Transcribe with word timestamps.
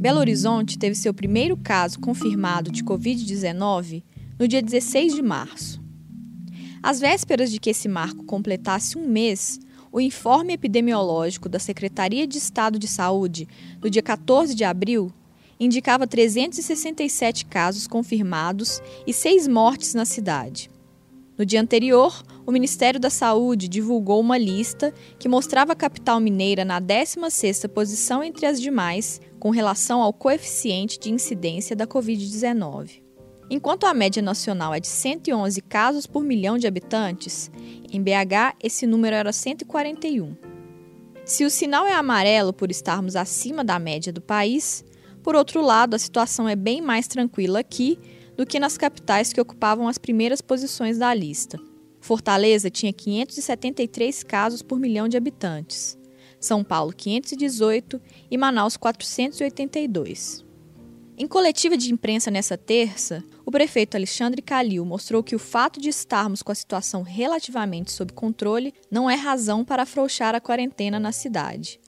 Belo 0.00 0.18
Horizonte 0.18 0.78
teve 0.78 0.94
seu 0.94 1.12
primeiro 1.12 1.58
caso 1.58 2.00
confirmado 2.00 2.72
de 2.72 2.82
Covid-19 2.82 4.02
no 4.38 4.48
dia 4.48 4.62
16 4.62 5.14
de 5.14 5.20
março. 5.20 5.78
Às 6.82 6.98
vésperas 6.98 7.52
de 7.52 7.60
que 7.60 7.68
esse 7.68 7.86
marco 7.86 8.24
completasse 8.24 8.96
um 8.96 9.06
mês, 9.06 9.60
o 9.92 10.00
informe 10.00 10.54
epidemiológico 10.54 11.50
da 11.50 11.58
Secretaria 11.58 12.26
de 12.26 12.38
Estado 12.38 12.78
de 12.78 12.88
Saúde, 12.88 13.46
do 13.78 13.90
dia 13.90 14.00
14 14.00 14.54
de 14.54 14.64
abril, 14.64 15.12
indicava 15.60 16.06
367 16.06 17.44
casos 17.44 17.86
confirmados 17.86 18.80
e 19.06 19.12
seis 19.12 19.46
mortes 19.46 19.92
na 19.92 20.06
cidade. 20.06 20.70
No 21.36 21.44
dia 21.44 21.60
anterior, 21.60 22.22
o 22.46 22.52
Ministério 22.52 22.98
da 22.98 23.10
Saúde 23.10 23.68
divulgou 23.68 24.18
uma 24.20 24.38
lista 24.38 24.94
que 25.18 25.28
mostrava 25.28 25.72
a 25.74 25.76
capital 25.76 26.20
mineira 26.20 26.64
na 26.64 26.80
16ª 26.80 27.68
posição 27.68 28.24
entre 28.24 28.46
as 28.46 28.58
demais 28.58 29.20
com 29.40 29.50
relação 29.50 30.02
ao 30.02 30.12
coeficiente 30.12 31.00
de 31.00 31.10
incidência 31.10 31.74
da 31.74 31.86
Covid-19. 31.86 33.02
Enquanto 33.48 33.84
a 33.84 33.94
média 33.94 34.22
nacional 34.22 34.72
é 34.72 34.78
de 34.78 34.86
111 34.86 35.60
casos 35.62 36.06
por 36.06 36.22
milhão 36.22 36.56
de 36.56 36.68
habitantes, 36.68 37.50
em 37.90 38.00
BH 38.00 38.54
esse 38.62 38.86
número 38.86 39.16
era 39.16 39.32
141. 39.32 40.36
Se 41.24 41.44
o 41.44 41.50
sinal 41.50 41.86
é 41.86 41.94
amarelo 41.94 42.52
por 42.52 42.70
estarmos 42.70 43.16
acima 43.16 43.64
da 43.64 43.78
média 43.78 44.12
do 44.12 44.20
país, 44.20 44.84
por 45.22 45.34
outro 45.34 45.62
lado, 45.62 45.94
a 45.94 45.98
situação 45.98 46.48
é 46.48 46.54
bem 46.54 46.80
mais 46.80 47.08
tranquila 47.08 47.60
aqui 47.60 47.98
do 48.36 48.46
que 48.46 48.60
nas 48.60 48.78
capitais 48.78 49.32
que 49.32 49.40
ocupavam 49.40 49.88
as 49.88 49.98
primeiras 49.98 50.40
posições 50.40 50.98
da 50.98 51.12
lista. 51.12 51.58
Fortaleza 52.00 52.70
tinha 52.70 52.92
573 52.92 54.22
casos 54.22 54.62
por 54.62 54.78
milhão 54.78 55.08
de 55.08 55.16
habitantes, 55.16 55.98
São 56.40 56.64
Paulo 56.64 56.92
518 56.92 58.00
e 58.30 58.38
Manaus 58.38 58.76
482. 58.76 60.44
Em 61.18 61.28
coletiva 61.28 61.76
de 61.76 61.92
imprensa 61.92 62.30
nessa 62.30 62.56
terça, 62.56 63.22
o 63.44 63.50
prefeito 63.50 63.94
Alexandre 63.94 64.40
Calil 64.40 64.86
mostrou 64.86 65.22
que 65.22 65.36
o 65.36 65.38
fato 65.38 65.78
de 65.78 65.90
estarmos 65.90 66.42
com 66.42 66.50
a 66.50 66.54
situação 66.54 67.02
relativamente 67.02 67.92
sob 67.92 68.14
controle 68.14 68.72
não 68.90 69.10
é 69.10 69.16
razão 69.16 69.62
para 69.62 69.82
afrouxar 69.82 70.34
a 70.34 70.40
quarentena 70.40 70.98
na 70.98 71.12
cidade. 71.12 71.78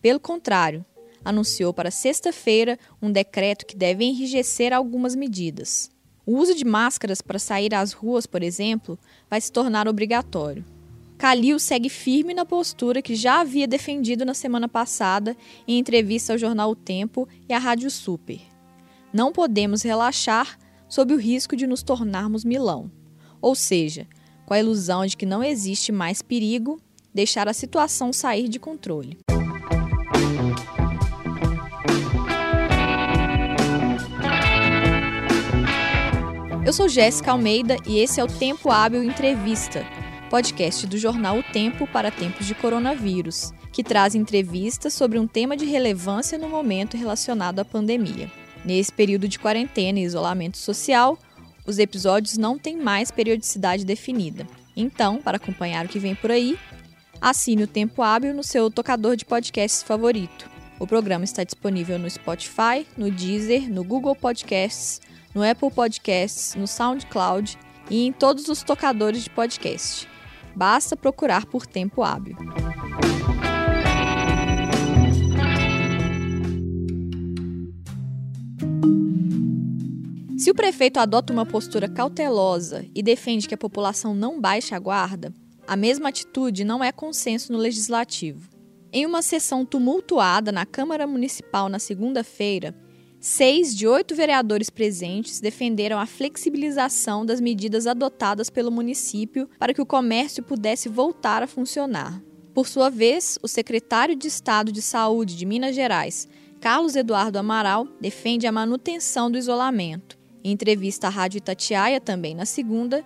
Pelo 0.00 0.18
contrário, 0.18 0.84
anunciou 1.24 1.72
para 1.72 1.92
sexta-feira 1.92 2.76
um 3.00 3.12
decreto 3.12 3.64
que 3.64 3.76
deve 3.76 4.04
enrijecer 4.04 4.72
algumas 4.72 5.14
medidas. 5.14 5.88
O 6.26 6.36
uso 6.38 6.52
de 6.52 6.64
máscaras 6.64 7.20
para 7.20 7.38
sair 7.38 7.72
às 7.72 7.92
ruas, 7.92 8.26
por 8.26 8.42
exemplo, 8.42 8.98
vai 9.30 9.40
se 9.40 9.52
tornar 9.52 9.86
obrigatório. 9.86 10.64
Calil 11.22 11.60
segue 11.60 11.88
firme 11.88 12.34
na 12.34 12.44
postura 12.44 13.00
que 13.00 13.14
já 13.14 13.42
havia 13.42 13.68
defendido 13.68 14.24
na 14.24 14.34
semana 14.34 14.68
passada 14.68 15.36
em 15.68 15.78
entrevista 15.78 16.32
ao 16.32 16.38
jornal 16.38 16.72
O 16.72 16.74
Tempo 16.74 17.28
e 17.48 17.54
à 17.54 17.58
Rádio 17.58 17.88
Super. 17.92 18.40
Não 19.12 19.30
podemos 19.30 19.82
relaxar 19.82 20.58
sob 20.88 21.14
o 21.14 21.16
risco 21.16 21.54
de 21.54 21.64
nos 21.64 21.80
tornarmos 21.80 22.44
Milão, 22.44 22.90
ou 23.40 23.54
seja, 23.54 24.08
com 24.44 24.52
a 24.52 24.58
ilusão 24.58 25.06
de 25.06 25.16
que 25.16 25.24
não 25.24 25.44
existe 25.44 25.92
mais 25.92 26.20
perigo, 26.20 26.82
deixar 27.14 27.48
a 27.48 27.52
situação 27.52 28.12
sair 28.12 28.48
de 28.48 28.58
controle. 28.58 29.20
Eu 36.66 36.72
sou 36.72 36.88
Jéssica 36.88 37.30
Almeida 37.30 37.76
e 37.86 38.00
esse 38.00 38.20
é 38.20 38.24
o 38.24 38.26
Tempo 38.26 38.72
Hábil 38.72 39.04
Entrevista, 39.04 39.86
podcast 40.32 40.86
do 40.86 40.96
jornal 40.96 41.40
O 41.40 41.42
Tempo 41.42 41.86
para 41.86 42.10
tempos 42.10 42.46
de 42.46 42.54
coronavírus, 42.54 43.52
que 43.70 43.84
traz 43.84 44.14
entrevistas 44.14 44.94
sobre 44.94 45.18
um 45.18 45.26
tema 45.26 45.54
de 45.58 45.66
relevância 45.66 46.38
no 46.38 46.48
momento 46.48 46.96
relacionado 46.96 47.58
à 47.58 47.66
pandemia. 47.66 48.32
Nesse 48.64 48.90
período 48.90 49.28
de 49.28 49.38
quarentena 49.38 50.00
e 50.00 50.04
isolamento 50.04 50.56
social, 50.56 51.18
os 51.66 51.78
episódios 51.78 52.38
não 52.38 52.58
têm 52.58 52.78
mais 52.78 53.10
periodicidade 53.10 53.84
definida. 53.84 54.46
Então, 54.74 55.18
para 55.18 55.36
acompanhar 55.36 55.84
o 55.84 55.88
que 55.90 55.98
vem 55.98 56.14
por 56.14 56.30
aí, 56.30 56.58
assine 57.20 57.64
o 57.64 57.68
Tempo 57.68 58.00
Hábil 58.00 58.32
no 58.32 58.42
seu 58.42 58.70
tocador 58.70 59.16
de 59.16 59.26
podcasts 59.26 59.82
favorito. 59.82 60.48
O 60.80 60.86
programa 60.86 61.24
está 61.24 61.44
disponível 61.44 61.98
no 61.98 62.08
Spotify, 62.08 62.86
no 62.96 63.10
Deezer, 63.10 63.70
no 63.70 63.84
Google 63.84 64.16
Podcasts, 64.16 64.98
no 65.34 65.46
Apple 65.46 65.70
Podcasts, 65.70 66.54
no 66.54 66.66
SoundCloud 66.66 67.58
e 67.90 68.06
em 68.06 68.12
todos 68.12 68.48
os 68.48 68.62
tocadores 68.62 69.24
de 69.24 69.28
podcast. 69.28 70.10
Basta 70.54 70.96
procurar 70.96 71.46
por 71.46 71.66
Tempo 71.66 72.02
Hábil. 72.02 72.36
Se 80.36 80.50
o 80.50 80.54
prefeito 80.54 80.98
adota 80.98 81.32
uma 81.32 81.46
postura 81.46 81.88
cautelosa 81.88 82.84
e 82.94 83.02
defende 83.02 83.46
que 83.46 83.54
a 83.54 83.58
população 83.58 84.12
não 84.12 84.40
baixe 84.40 84.74
a 84.74 84.78
guarda, 84.78 85.32
a 85.68 85.76
mesma 85.76 86.08
atitude 86.08 86.64
não 86.64 86.82
é 86.82 86.90
consenso 86.90 87.52
no 87.52 87.58
legislativo. 87.58 88.50
Em 88.92 89.06
uma 89.06 89.22
sessão 89.22 89.64
tumultuada 89.64 90.50
na 90.50 90.66
Câmara 90.66 91.06
Municipal 91.06 91.68
na 91.68 91.78
segunda-feira, 91.78 92.74
seis 93.24 93.74
de 93.74 93.86
oito 93.86 94.16
vereadores 94.16 94.68
presentes 94.68 95.40
defenderam 95.40 95.98
a 95.98 96.06
flexibilização 96.06 97.24
das 97.24 97.40
medidas 97.40 97.86
adotadas 97.86 98.50
pelo 98.50 98.72
município 98.72 99.48
para 99.60 99.72
que 99.72 99.80
o 99.80 99.86
comércio 99.86 100.42
pudesse 100.42 100.88
voltar 100.88 101.40
a 101.40 101.46
funcionar. 101.46 102.20
Por 102.52 102.66
sua 102.66 102.90
vez, 102.90 103.38
o 103.40 103.46
secretário 103.46 104.16
de 104.16 104.26
Estado 104.26 104.72
de 104.72 104.82
Saúde 104.82 105.36
de 105.36 105.46
Minas 105.46 105.74
Gerais, 105.74 106.28
Carlos 106.60 106.96
Eduardo 106.96 107.38
Amaral, 107.38 107.86
defende 108.00 108.46
a 108.46 108.52
manutenção 108.52 109.30
do 109.30 109.38
isolamento 109.38 110.20
em 110.44 110.50
entrevista 110.50 111.06
à 111.06 111.10
Rádio 111.10 111.38
Itatiaia, 111.38 112.00
também 112.00 112.34
na 112.34 112.44
segunda, 112.44 113.04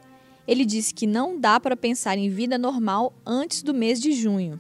ele 0.49 0.65
disse 0.65 0.95
que 0.95 1.07
não 1.07 1.39
dá 1.39 1.61
para 1.61 1.77
pensar 1.77 2.17
em 2.17 2.31
vida 2.31 2.57
normal 2.57 3.13
antes 3.27 3.63
do 3.63 3.75
mês 3.75 4.01
de 4.01 4.13
junho. 4.13 4.59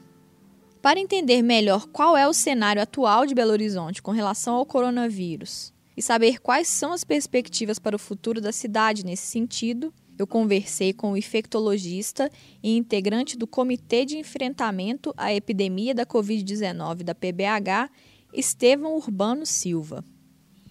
Para 0.87 1.01
entender 1.01 1.43
melhor 1.43 1.89
qual 1.89 2.17
é 2.17 2.29
o 2.29 2.33
cenário 2.33 2.81
atual 2.81 3.27
de 3.27 3.35
Belo 3.35 3.51
Horizonte 3.51 4.01
com 4.01 4.13
relação 4.13 4.55
ao 4.55 4.65
coronavírus 4.65 5.75
e 5.97 6.01
saber 6.01 6.39
quais 6.39 6.69
são 6.69 6.93
as 6.93 7.03
perspectivas 7.03 7.81
para 7.81 7.97
o 7.97 7.99
futuro 7.99 8.41
da 8.41 8.53
cidade 8.53 9.05
nesse 9.05 9.27
sentido, 9.27 9.93
eu 10.17 10.29
conversei 10.29 10.93
com 10.93 11.11
o 11.11 11.17
infectologista 11.17 12.31
e 12.63 12.77
integrante 12.77 13.37
do 13.37 13.49
Comitê 13.49 14.05
de 14.05 14.17
Enfrentamento 14.17 15.13
à 15.17 15.35
Epidemia 15.35 15.93
da 15.93 16.07
Covid-19 16.07 17.03
da 17.03 17.17
PBH, 17.17 17.91
Estevão 18.33 18.95
Urbano 18.95 19.45
Silva. 19.45 20.05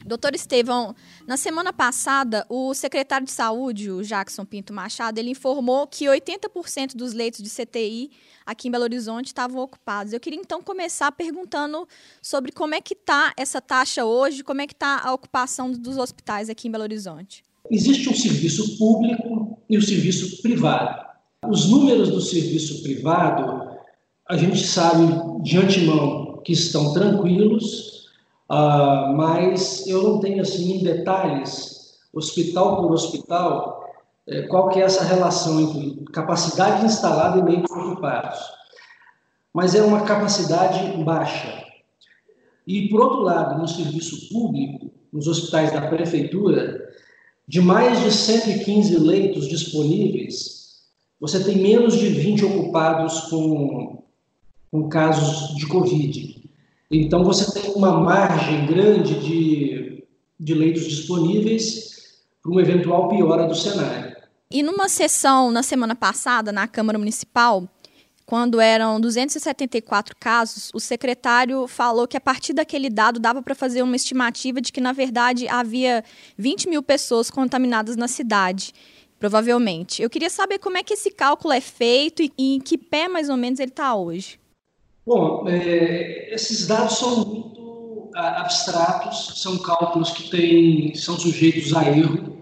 Doutor 0.06 0.36
Estevão, 0.36 0.96
na 1.26 1.36
semana 1.36 1.74
passada, 1.74 2.46
o 2.48 2.76
secretário 2.76 3.26
de 3.26 3.32
Saúde, 3.32 3.90
o 3.90 4.04
Jackson 4.04 4.46
Pinto 4.46 4.72
Machado, 4.72 5.18
ele 5.18 5.32
informou 5.32 5.88
que 5.88 6.06
80% 6.06 6.96
dos 6.96 7.14
leitos 7.14 7.42
de 7.42 7.50
CTI 7.50 8.12
aqui 8.46 8.68
em 8.68 8.72
Belo 8.72 8.84
Horizonte 8.84 9.26
estavam 9.26 9.64
ocupados. 9.64 10.14
Eu 10.14 10.20
queria 10.20 10.40
então 10.40 10.62
começar 10.62 11.12
perguntando 11.12 11.88
sobre 12.22 12.52
como 12.52 12.76
é 12.76 12.82
que 12.82 12.94
está 12.94 13.34
essa 13.36 13.60
taxa 13.60 14.06
hoje, 14.06 14.44
como 14.44 14.62
é 14.62 14.68
que 14.68 14.74
está 14.74 15.02
a 15.04 15.12
ocupação 15.12 15.72
dos 15.72 15.98
hospitais 15.98 16.52
aqui 16.52 16.68
em 16.68 16.72
Belo 16.72 16.84
Horizonte. 16.84 17.44
Existe 17.72 18.08
um 18.08 18.14
serviço 18.14 18.78
público 18.78 19.58
e 19.68 19.76
o 19.76 19.80
um 19.80 19.84
serviço 19.84 20.40
privado. 20.44 21.04
Os 21.48 21.68
números 21.68 22.12
do 22.12 22.22
serviço 22.22 22.84
privado, 22.84 23.76
a 24.30 24.38
gente 24.38 24.64
sabe 24.68 25.04
de 25.42 25.58
antemão 25.58 26.44
que 26.46 26.54
estão 26.54 26.94
tranquilos, 26.94 27.95
Uh, 28.50 29.16
mas 29.16 29.88
eu 29.88 30.04
não 30.04 30.20
tenho 30.20 30.42
assim 30.42 30.74
em 30.74 30.84
detalhes, 30.84 32.00
hospital 32.14 32.78
por 32.78 32.92
hospital, 32.92 33.84
eh, 34.28 34.44
qual 34.44 34.70
que 34.70 34.80
é 34.80 34.84
essa 34.84 35.04
relação 35.04 35.60
entre 35.60 36.06
capacidade 36.06 36.86
instalada 36.86 37.40
e 37.40 37.44
leitos 37.44 37.72
ocupados. 37.72 38.40
Mas 39.54 39.76
é 39.76 39.82
uma 39.82 40.06
capacidade 40.06 41.04
baixa. 41.04 41.66
E, 42.66 42.90
por 42.90 43.02
outro 43.02 43.22
lado, 43.22 43.60
no 43.60 43.68
serviço 43.68 44.30
público, 44.30 44.92
nos 45.12 45.28
hospitais 45.28 45.72
da 45.72 45.88
prefeitura, 45.88 46.90
de 47.48 47.62
mais 47.62 48.02
de 48.02 48.12
115 48.12 48.98
leitos 48.98 49.48
disponíveis, 49.48 50.82
você 51.20 51.44
tem 51.44 51.58
menos 51.58 51.96
de 51.98 52.10
20 52.10 52.46
ocupados 52.46 53.22
com, 53.30 54.04
com 54.72 54.90
casos 54.90 55.56
de 55.56 55.68
Covid. 55.68 56.50
Então, 56.90 57.24
você 57.24 57.60
tem 57.60 57.74
uma 57.74 58.00
margem 58.00 58.66
grande 58.66 59.20
de, 59.20 60.04
de 60.40 60.54
leitos 60.54 60.84
disponíveis 60.84 62.22
para 62.42 62.52
uma 62.52 62.62
eventual 62.62 63.10
piora 63.10 63.48
do 63.48 63.56
cenário. 63.56 64.16
E 64.52 64.62
numa 64.62 64.88
sessão 64.88 65.52
na 65.52 65.64
semana 65.64 65.96
passada, 65.96 66.52
na 66.52 66.68
Câmara 66.68 67.00
Municipal, 67.00 67.68
quando 68.26 68.60
eram 68.60 69.00
274 69.00 70.16
casos, 70.20 70.72
o 70.74 70.80
secretário 70.80 71.68
falou 71.68 72.08
que 72.08 72.18
a 72.18 72.22
partir 72.22 72.54
daquele 72.54 72.90
dado 72.90 73.20
dava 73.20 73.42
para 73.42 73.54
fazer 73.54 73.84
uma 73.84 73.96
estimativa 73.96 74.60
de 74.60 74.72
que, 74.72 74.82
na 74.82 74.92
verdade, 74.92 75.48
havia 75.48 76.04
20 76.38 76.70
mil 76.70 76.82
pessoas 76.82 77.30
contaminadas 77.30 77.96
na 77.96 78.08
cidade, 78.08 78.74
provavelmente. 79.20 80.02
Eu 80.02 80.10
queria 80.10 80.30
saber 80.30 80.58
como 80.58 80.78
é 80.78 80.84
que 80.84 80.94
esse 80.94 81.12
cálculo 81.12 81.54
é 81.54 81.62
feito 81.62 82.24
e 82.24 82.32
em 82.38 82.60
que 82.60 82.78
pé, 82.78 83.08
mais 83.08 83.30
ou 83.30 83.38
menos, 83.38 83.60
ele 83.60 83.72
está 83.72 83.96
hoje. 83.96 84.40
Bom, 85.06 85.48
é, 85.48 86.34
esses 86.34 86.66
dados 86.66 86.98
são 86.98 87.26
muito 87.26 88.10
abstratos, 88.16 89.40
são 89.40 89.58
cálculos 89.60 90.10
que 90.10 90.32
têm, 90.32 90.96
são 90.96 91.16
sujeitos 91.16 91.76
a 91.76 91.88
erro, 91.88 92.36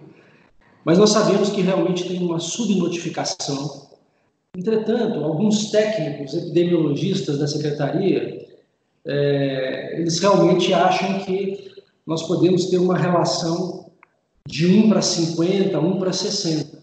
mas 0.85 0.97
nós 0.97 1.09
sabemos 1.09 1.49
que 1.49 1.61
realmente 1.61 2.07
tem 2.07 2.19
uma 2.19 2.39
subnotificação. 2.39 3.89
Entretanto, 4.55 5.25
alguns 5.25 5.71
técnicos 5.71 6.33
epidemiologistas 6.35 7.37
da 7.37 7.47
secretaria, 7.47 8.47
é, 9.05 9.99
eles 9.99 10.19
realmente 10.19 10.73
acham 10.73 11.19
que 11.25 11.69
nós 12.07 12.23
podemos 12.23 12.67
ter 12.67 12.77
uma 12.77 12.97
relação 12.97 13.91
de 14.47 14.67
1 14.67 14.87
para 14.89 15.01
50, 15.01 15.77
1 15.77 15.99
para 15.99 16.13
60. 16.13 16.81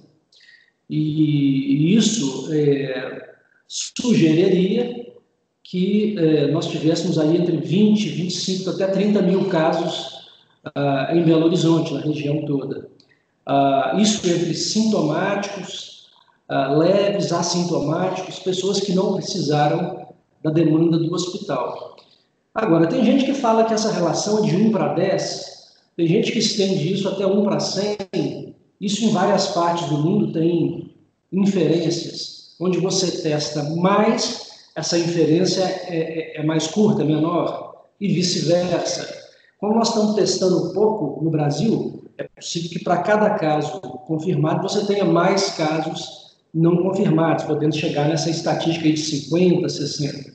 E 0.91 1.94
isso 1.97 2.53
é, 2.53 3.31
sugeriria 3.67 5.00
que 5.71 6.17
eh, 6.19 6.49
nós 6.49 6.67
tivéssemos 6.67 7.17
aí 7.17 7.37
entre 7.37 7.57
20, 7.57 8.09
25 8.09 8.71
até 8.71 8.89
30 8.89 9.23
mil 9.23 9.45
casos 9.45 10.27
ah, 10.75 11.13
em 11.15 11.23
Belo 11.23 11.47
Horizonte, 11.47 11.95
na 11.95 12.01
região 12.01 12.45
toda. 12.45 12.89
Ah, 13.47 13.97
isso 13.97 14.29
entre 14.29 14.53
sintomáticos, 14.53 16.09
ah, 16.49 16.73
leves, 16.73 17.33
assintomáticos, 17.33 18.41
pessoas 18.41 18.81
que 18.81 18.93
não 18.93 19.15
precisaram 19.15 20.09
da 20.43 20.51
demanda 20.51 20.99
do 20.99 21.15
hospital. 21.15 21.95
Agora, 22.53 22.89
tem 22.89 23.05
gente 23.05 23.25
que 23.25 23.35
fala 23.35 23.63
que 23.63 23.73
essa 23.73 23.93
relação 23.93 24.45
é 24.45 24.49
de 24.49 24.57
1 24.57 24.73
para 24.73 24.95
10, 24.95 25.77
tem 25.97 26.09
gente 26.09 26.33
que 26.33 26.41
estende 26.41 26.93
isso 26.93 27.09
até 27.09 27.25
1 27.25 27.45
para 27.45 27.61
100. 27.61 28.57
Isso 28.81 29.05
em 29.05 29.13
várias 29.13 29.47
partes 29.47 29.89
do 29.89 29.99
mundo 29.99 30.33
tem 30.33 30.91
inferências, 31.33 32.57
onde 32.59 32.81
você 32.81 33.23
testa 33.23 33.63
mais 33.77 34.50
essa 34.75 34.99
inferência 34.99 35.63
é, 35.63 36.37
é, 36.37 36.41
é 36.41 36.43
mais 36.45 36.67
curta, 36.67 37.05
menor, 37.05 37.89
e 38.01 38.09
vice-versa. 38.09 39.21
Como 39.59 39.75
nós 39.75 39.89
estamos 39.89 40.15
testando 40.15 40.71
um 40.71 40.73
pouco 40.73 41.23
no 41.23 41.31
Brasil, 41.31 42.05
é 42.17 42.25
possível 42.25 42.71
que 42.71 42.85
para 42.85 42.99
cada 42.99 43.31
caso 43.31 43.81
confirmado 43.81 44.63
você 44.63 44.87
tenha 44.87 45.05
mais 45.05 45.51
casos 45.51 46.21
não 46.53 46.83
confirmados, 46.83 47.45
podendo 47.45 47.77
chegar 47.77 48.09
nessa 48.09 48.31
estatística 48.31 48.89
de 48.89 48.97
50, 48.97 49.69
60. 49.69 50.33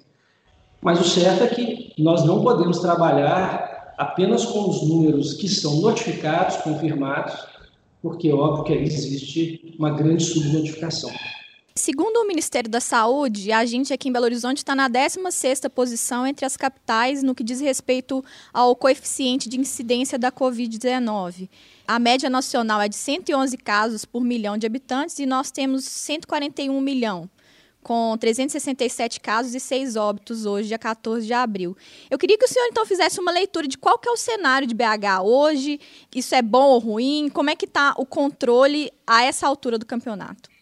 Mas 0.81 0.99
o 0.99 1.03
certo 1.03 1.43
é 1.43 1.47
que 1.47 1.93
nós 1.97 2.23
não 2.23 2.41
podemos 2.41 2.79
trabalhar 2.79 3.93
apenas 3.97 4.45
com 4.45 4.69
os 4.69 4.87
números 4.87 5.33
que 5.33 5.47
estão 5.47 5.81
notificados, 5.81 6.57
confirmados, 6.57 7.33
porque 8.01 8.29
é 8.29 8.33
óbvio 8.33 8.63
que 8.63 8.73
aí 8.73 8.83
existe 8.83 9.75
uma 9.79 9.91
grande 9.91 10.23
subnotificação. 10.23 11.09
Segundo 11.77 12.21
o 12.21 12.25
Ministério 12.25 12.69
da 12.69 12.79
Saúde, 12.79 13.51
a 13.51 13.65
gente 13.65 13.91
aqui 13.91 14.07
em 14.07 14.11
Belo 14.11 14.23
Horizonte 14.23 14.59
está 14.59 14.73
na 14.73 14.89
16ª 14.89 15.69
posição 15.69 16.25
entre 16.25 16.45
as 16.45 16.55
capitais 16.55 17.21
no 17.21 17.35
que 17.35 17.43
diz 17.43 17.59
respeito 17.59 18.23
ao 18.53 18.77
coeficiente 18.77 19.49
de 19.49 19.59
incidência 19.59 20.17
da 20.17 20.31
Covid-19. 20.31 21.49
A 21.85 21.99
média 21.99 22.29
nacional 22.29 22.81
é 22.81 22.87
de 22.87 22.95
111 22.95 23.57
casos 23.57 24.05
por 24.05 24.23
milhão 24.23 24.57
de 24.57 24.65
habitantes 24.65 25.19
e 25.19 25.25
nós 25.25 25.51
temos 25.51 25.83
141 25.83 26.79
milhão, 26.79 27.29
com 27.83 28.17
367 28.17 29.19
casos 29.19 29.53
e 29.53 29.59
6 29.59 29.97
óbitos 29.97 30.45
hoje, 30.45 30.69
dia 30.69 30.79
14 30.79 31.27
de 31.27 31.33
abril. 31.33 31.75
Eu 32.09 32.17
queria 32.17 32.37
que 32.37 32.45
o 32.45 32.47
senhor 32.47 32.67
então 32.67 32.85
fizesse 32.85 33.19
uma 33.19 33.33
leitura 33.33 33.67
de 33.67 33.77
qual 33.77 33.99
que 33.99 34.07
é 34.07 34.11
o 34.13 34.17
cenário 34.17 34.65
de 34.65 34.73
BH 34.73 35.21
hoje, 35.25 35.81
isso 36.15 36.33
é 36.35 36.41
bom 36.41 36.69
ou 36.69 36.79
ruim, 36.79 37.29
como 37.33 37.49
é 37.49 37.55
que 37.55 37.65
está 37.65 37.93
o 37.97 38.05
controle 38.05 38.93
a 39.05 39.23
essa 39.25 39.45
altura 39.45 39.77
do 39.77 39.85
campeonato. 39.85 40.54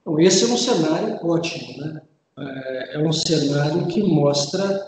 Então, 0.00 0.18
esse 0.20 0.44
é 0.44 0.48
um 0.48 0.56
cenário 0.56 1.18
ótimo, 1.26 1.78
né? 1.78 2.02
É, 2.38 2.96
é 2.96 2.98
um 2.98 3.12
cenário 3.12 3.86
que 3.86 4.02
mostra 4.02 4.86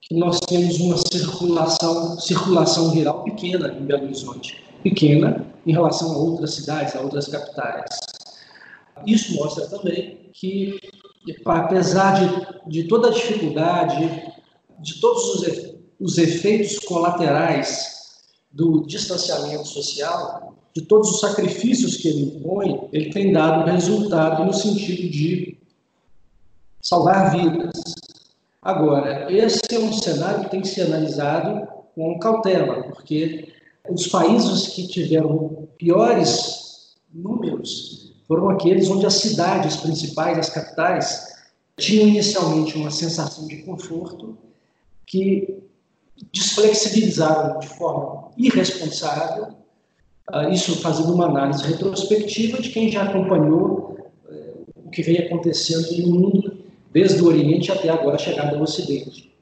que 0.00 0.14
nós 0.14 0.40
temos 0.40 0.80
uma 0.80 0.96
circulação, 0.96 2.18
circulação 2.18 2.90
viral 2.90 3.24
pequena 3.24 3.68
em 3.72 3.84
Belo 3.84 4.04
Horizonte, 4.04 4.64
pequena 4.82 5.44
em 5.66 5.72
relação 5.72 6.12
a 6.12 6.16
outras 6.16 6.54
cidades, 6.54 6.96
a 6.96 7.00
outras 7.00 7.28
capitais. 7.28 7.90
Isso 9.06 9.34
mostra 9.34 9.66
também 9.66 10.30
que, 10.32 10.78
apesar 11.44 12.14
de, 12.14 12.70
de 12.70 12.84
toda 12.88 13.08
a 13.08 13.12
dificuldade, 13.12 14.32
de 14.78 15.00
todos 15.00 15.34
os, 15.34 15.74
os 16.00 16.18
efeitos 16.18 16.78
colaterais 16.80 17.98
do 18.50 18.86
distanciamento 18.86 19.66
social, 19.66 20.57
de 20.78 20.84
todos 20.84 21.10
os 21.10 21.20
sacrifícios 21.20 21.96
que 21.96 22.06
ele 22.06 22.36
impõe, 22.36 22.88
ele 22.92 23.10
tem 23.10 23.32
dado 23.32 23.68
resultado 23.68 24.44
no 24.44 24.52
sentido 24.52 25.10
de 25.10 25.58
salvar 26.80 27.32
vidas. 27.32 27.72
Agora, 28.62 29.26
esse 29.32 29.60
é 29.72 29.78
um 29.80 29.92
cenário 29.92 30.44
que 30.44 30.50
tem 30.50 30.60
que 30.60 30.68
ser 30.68 30.82
analisado 30.82 31.66
com 31.96 32.16
cautela, 32.20 32.84
porque 32.84 33.52
os 33.88 34.06
países 34.06 34.68
que 34.68 34.86
tiveram 34.86 35.68
piores 35.76 36.94
números 37.12 38.12
foram 38.28 38.50
aqueles 38.50 38.88
onde 38.88 39.04
as 39.04 39.14
cidades 39.14 39.78
principais, 39.78 40.38
as 40.38 40.50
capitais, 40.50 41.34
tinham 41.76 42.06
inicialmente 42.06 42.76
uma 42.76 42.92
sensação 42.92 43.48
de 43.48 43.62
conforto 43.62 44.38
que 45.04 45.58
desflexibilizaram 46.32 47.58
de 47.58 47.66
forma 47.66 48.30
irresponsável 48.36 49.58
isso 50.52 50.76
fazendo 50.80 51.14
uma 51.14 51.26
análise 51.26 51.64
retrospectiva 51.64 52.60
de 52.60 52.70
quem 52.70 52.90
já 52.90 53.04
acompanhou 53.04 53.96
eh, 54.30 54.54
o 54.84 54.90
que 54.90 55.02
vem 55.02 55.18
acontecendo 55.18 55.90
no 55.98 56.20
mundo, 56.20 56.58
desde 56.92 57.22
o 57.22 57.26
Oriente 57.26 57.72
até 57.72 57.88
agora 57.88 58.16
a 58.16 58.18
chegada 58.18 58.56
ao 58.56 58.62
Ocidente. 58.62 59.32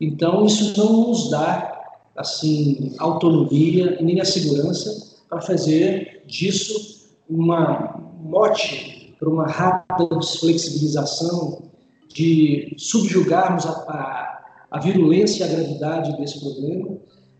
Então, 0.00 0.44
isso 0.44 0.78
não 0.78 1.08
nos 1.08 1.30
dá 1.30 1.74
assim 2.16 2.94
autonomia 2.98 3.98
nem 4.00 4.20
a 4.20 4.24
segurança 4.24 5.16
para 5.28 5.40
fazer 5.40 6.22
disso 6.26 7.08
uma 7.28 8.00
mote 8.20 8.98
para 9.18 9.28
uma 9.28 9.46
rápida 9.46 10.16
desflexibilização, 10.16 11.62
de 12.08 12.74
subjugarmos 12.78 13.66
a, 13.66 13.70
a, 13.70 14.44
a 14.70 14.80
virulência 14.80 15.44
e 15.44 15.48
a 15.48 15.52
gravidade 15.52 16.16
desse 16.16 16.40
problema. 16.40 16.96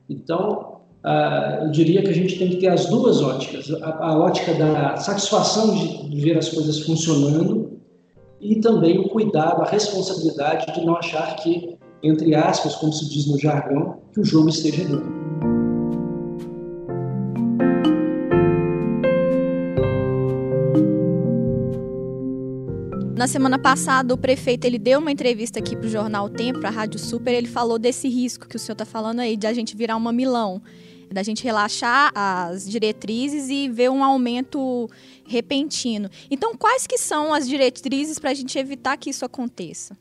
Então, 0.08 0.77
Uh, 1.08 1.64
eu 1.64 1.70
diria 1.70 2.02
que 2.02 2.10
a 2.10 2.14
gente 2.14 2.38
tem 2.38 2.50
que 2.50 2.56
ter 2.56 2.68
as 2.68 2.84
duas 2.84 3.22
óticas: 3.22 3.72
a, 3.82 4.08
a 4.08 4.18
ótica 4.18 4.52
da 4.52 4.94
satisfação 4.96 5.74
de, 5.74 6.10
de, 6.10 6.20
ver 6.20 6.36
as 6.36 6.50
coisas 6.50 6.80
funcionando 6.80 7.80
e 8.38 8.60
também 8.60 8.98
o 8.98 9.08
cuidado, 9.08 9.62
a 9.62 9.64
responsabilidade 9.64 10.70
de 10.74 10.84
não 10.84 10.94
achar 10.94 11.34
que, 11.36 11.78
entre 12.02 12.34
aspas, 12.34 12.74
como 12.74 12.92
se 12.92 13.08
diz 13.08 13.26
no 13.26 13.38
jargão, 13.38 14.00
que 14.12 14.20
o 14.20 14.24
jogo 14.24 14.50
esteja 14.50 14.84
ganho. 14.84 15.16
Na 23.16 23.26
semana 23.26 23.58
passada, 23.58 24.12
o 24.12 24.18
prefeito 24.18 24.66
ele 24.66 24.78
deu 24.78 24.98
uma 24.98 25.10
entrevista 25.10 25.58
aqui 25.58 25.74
para 25.74 25.86
o 25.86 25.88
jornal 25.88 26.28
Tempo, 26.28 26.60
para 26.60 26.68
a 26.68 26.72
Rádio 26.72 27.00
Super. 27.00 27.32
Ele 27.32 27.48
falou 27.48 27.78
desse 27.78 28.10
risco 28.10 28.46
que 28.46 28.56
o 28.56 28.58
senhor 28.58 28.74
está 28.74 28.84
falando 28.84 29.20
aí 29.20 29.38
de 29.38 29.46
a 29.46 29.54
gente 29.54 29.74
virar 29.74 29.96
uma 29.96 30.12
Milão 30.12 30.60
da 31.10 31.22
gente 31.22 31.42
relaxar 31.42 32.10
as 32.14 32.68
diretrizes 32.68 33.48
e 33.48 33.68
ver 33.68 33.90
um 33.90 34.04
aumento 34.04 34.88
repentino. 35.24 36.08
Então, 36.30 36.54
quais 36.56 36.86
que 36.86 36.98
são 36.98 37.32
as 37.32 37.48
diretrizes 37.48 38.18
para 38.18 38.30
a 38.30 38.34
gente 38.34 38.58
evitar 38.58 38.96
que 38.96 39.10
isso 39.10 39.24
aconteça? 39.24 39.96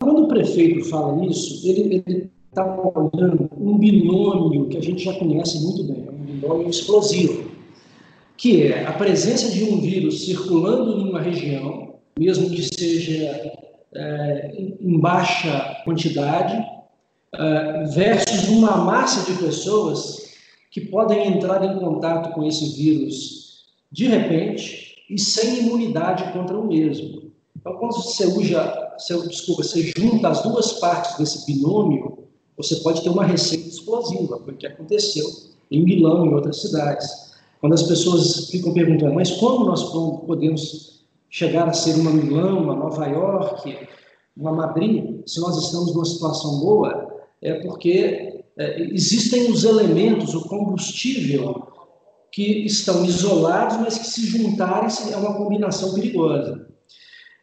Quando 0.00 0.24
o 0.24 0.28
prefeito 0.28 0.84
fala 0.86 1.24
isso, 1.26 1.66
ele 1.68 2.30
está 2.48 2.64
olhando 2.64 3.48
um 3.56 3.78
binômio 3.78 4.68
que 4.68 4.78
a 4.78 4.82
gente 4.82 5.04
já 5.04 5.12
conhece 5.14 5.60
muito 5.60 5.84
bem, 5.84 6.08
um 6.08 6.24
binômio 6.24 6.70
explosivo, 6.70 7.50
que 8.36 8.62
é 8.62 8.86
a 8.86 8.92
presença 8.92 9.50
de 9.50 9.64
um 9.64 9.80
vírus 9.80 10.24
circulando 10.24 10.98
em 10.98 11.10
uma 11.10 11.20
região, 11.20 11.94
mesmo 12.18 12.50
que 12.50 12.62
seja 12.62 13.52
é, 13.94 14.52
em 14.80 14.98
baixa 14.98 15.82
quantidade, 15.84 16.56
é, 17.34 17.84
versus 17.94 18.48
uma 18.48 18.78
massa 18.78 19.30
de 19.30 19.38
pessoas 19.38 20.29
que 20.70 20.82
podem 20.82 21.26
entrar 21.26 21.64
em 21.64 21.78
contato 21.78 22.32
com 22.32 22.44
esse 22.44 22.76
vírus 22.76 23.64
de 23.90 24.06
repente 24.06 25.04
e 25.10 25.18
sem 25.18 25.66
imunidade 25.66 26.32
contra 26.32 26.58
o 26.58 26.66
mesmo. 26.66 27.30
Então, 27.56 27.76
quando 27.76 27.94
você 27.94 28.24
usa, 28.26 28.94
você, 28.96 29.26
desculpa, 29.26 29.62
você 29.62 29.92
junta 29.96 30.28
as 30.28 30.42
duas 30.42 30.74
partes 30.74 31.16
desse 31.18 31.44
binômio, 31.46 32.18
você 32.56 32.76
pode 32.76 33.02
ter 33.02 33.08
uma 33.08 33.24
receita 33.24 33.68
explosiva, 33.68 34.40
foi 34.44 34.54
o 34.54 34.56
que 34.56 34.66
aconteceu 34.66 35.26
em 35.70 35.82
Milão 35.82 36.24
e 36.24 36.28
em 36.28 36.34
outras 36.34 36.60
cidades. 36.60 37.30
Quando 37.60 37.74
as 37.74 37.82
pessoas 37.82 38.48
ficam 38.48 38.72
perguntando, 38.72 39.14
mas 39.14 39.30
como 39.32 39.64
nós 39.64 39.82
podemos 40.26 41.04
chegar 41.28 41.68
a 41.68 41.72
ser 41.72 41.94
uma 41.96 42.10
Milão, 42.10 42.62
uma 42.62 42.74
Nova 42.74 43.06
York, 43.06 43.78
uma 44.36 44.52
Madrid, 44.52 45.22
se 45.26 45.40
nós 45.40 45.56
estamos 45.64 45.92
numa 45.92 46.04
situação 46.04 46.60
boa, 46.60 47.22
é 47.42 47.54
porque 47.54 48.29
existem 48.92 49.50
os 49.50 49.64
elementos, 49.64 50.34
o 50.34 50.48
combustível, 50.48 51.66
que 52.32 52.64
estão 52.64 53.04
isolados, 53.04 53.78
mas 53.78 53.98
que 53.98 54.06
se 54.06 54.26
juntarem 54.26 54.88
é 55.12 55.16
uma 55.16 55.34
combinação 55.34 55.94
perigosa. 55.94 56.68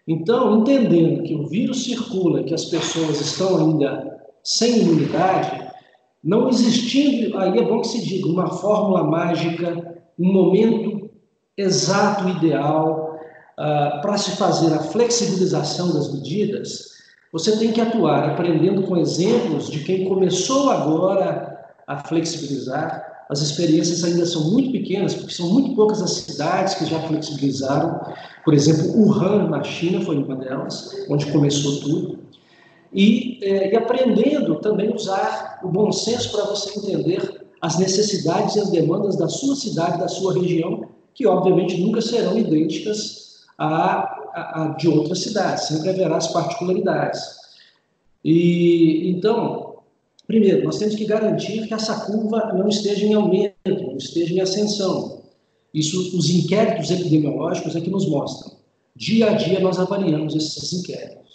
Então, 0.07 0.61
entendendo 0.61 1.23
que 1.23 1.35
o 1.35 1.47
vírus 1.47 1.83
circula, 1.83 2.43
que 2.43 2.53
as 2.53 2.65
pessoas 2.65 3.19
estão 3.19 3.57
ainda 3.57 4.17
sem 4.43 4.79
imunidade, 4.79 5.67
Não 6.23 6.49
existindo, 6.49 7.37
aí 7.37 7.57
é 7.57 7.63
bom 7.63 7.79
que 7.79 7.87
se 7.87 8.03
diga, 8.03 8.27
uma 8.27 8.47
fórmula 8.47 9.03
mágica, 9.03 10.01
um 10.19 10.33
momento 10.33 11.09
exato, 11.55 12.27
ideal, 12.27 13.17
uh, 13.53 14.01
para 14.01 14.17
se 14.17 14.31
fazer 14.31 14.73
a 14.73 14.79
flexibilização 14.79 15.93
das 15.93 16.11
medidas, 16.13 16.96
você 17.31 17.57
tem 17.57 17.71
que 17.71 17.81
atuar 17.81 18.29
aprendendo 18.29 18.83
com 18.83 18.97
exemplos 18.97 19.69
de 19.69 19.83
quem 19.83 20.07
começou 20.07 20.69
agora 20.69 21.65
a 21.85 21.97
flexibilizar. 22.03 23.25
As 23.29 23.41
experiências 23.41 24.03
ainda 24.05 24.25
são 24.25 24.51
muito 24.51 24.71
pequenas, 24.71 25.13
porque 25.13 25.33
são 25.33 25.49
muito 25.49 25.75
poucas 25.75 26.01
as 26.01 26.11
cidades 26.11 26.75
que 26.75 26.85
já 26.85 26.99
flexibilizaram. 27.01 27.99
Por 28.45 28.53
exemplo, 28.53 28.97
Wuhan, 28.97 29.49
na 29.49 29.61
China, 29.63 29.99
foi 30.01 30.17
uma 30.17 30.35
delas, 30.37 31.05
onde 31.09 31.29
começou 31.31 31.81
tudo. 31.81 32.19
E, 32.93 33.37
é, 33.41 33.73
e 33.73 33.75
aprendendo 33.75 34.55
também 34.61 34.93
usar 34.93 35.59
o 35.61 35.67
bom 35.67 35.91
senso 35.91 36.31
para 36.31 36.45
você 36.45 36.79
entender 36.79 37.45
as 37.61 37.77
necessidades 37.77 38.55
e 38.55 38.61
as 38.61 38.69
demandas 38.69 39.17
da 39.17 39.27
sua 39.27 39.55
cidade, 39.55 39.99
da 39.99 40.07
sua 40.07 40.33
região, 40.33 40.85
que 41.13 41.27
obviamente 41.27 41.81
nunca 41.81 42.01
serão 42.01 42.37
idênticas 42.37 43.45
a 43.57 44.16
a, 44.37 44.75
de 44.77 44.87
outras 44.87 45.19
cidades, 45.19 45.67
sempre 45.67 45.89
haverá 45.89 46.17
as 46.17 46.27
particularidades. 46.27 47.21
E 48.23 49.09
então, 49.09 49.77
primeiro, 50.25 50.63
nós 50.63 50.77
temos 50.77 50.95
que 50.95 51.05
garantir 51.05 51.67
que 51.67 51.73
essa 51.73 52.05
curva 52.05 52.53
não 52.53 52.67
esteja 52.67 53.05
em 53.05 53.13
aumento, 53.13 53.55
não 53.65 53.97
esteja 53.97 54.33
em 54.33 54.41
ascensão. 54.41 55.21
Isso, 55.73 56.17
os 56.17 56.29
inquéritos 56.29 56.89
epidemiológicos 56.91 57.75
é 57.75 57.81
que 57.81 57.89
nos 57.89 58.07
mostram. 58.09 58.57
Dia 58.95 59.31
a 59.31 59.33
dia 59.33 59.59
nós 59.59 59.79
avaliamos 59.79 60.35
esses 60.35 60.73
inquéritos. 60.73 61.27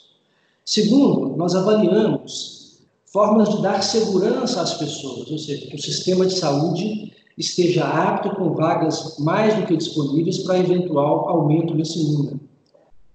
Segundo, 0.65 1.37
nós 1.37 1.55
avaliamos 1.55 2.81
formas 3.07 3.51
de 3.51 3.63
dar 3.63 3.83
segurança 3.83 4.63
às 4.63 4.75
pessoas, 4.75 5.31
ou 5.31 5.39
seja, 5.39 5.67
que 5.67 5.77
o 5.77 5.83
sistema 5.83 6.27
de 6.27 6.35
saúde 6.35 7.13
esteja 7.37 7.85
apto 7.85 8.35
com 8.35 8.55
vagas 8.55 9.19
mais 9.19 9.55
do 9.55 9.67
que 9.67 9.77
disponíveis 9.77 10.39
para 10.39 10.59
eventual 10.59 11.29
aumento 11.29 11.75
nesse 11.75 12.03
número. 12.03 12.41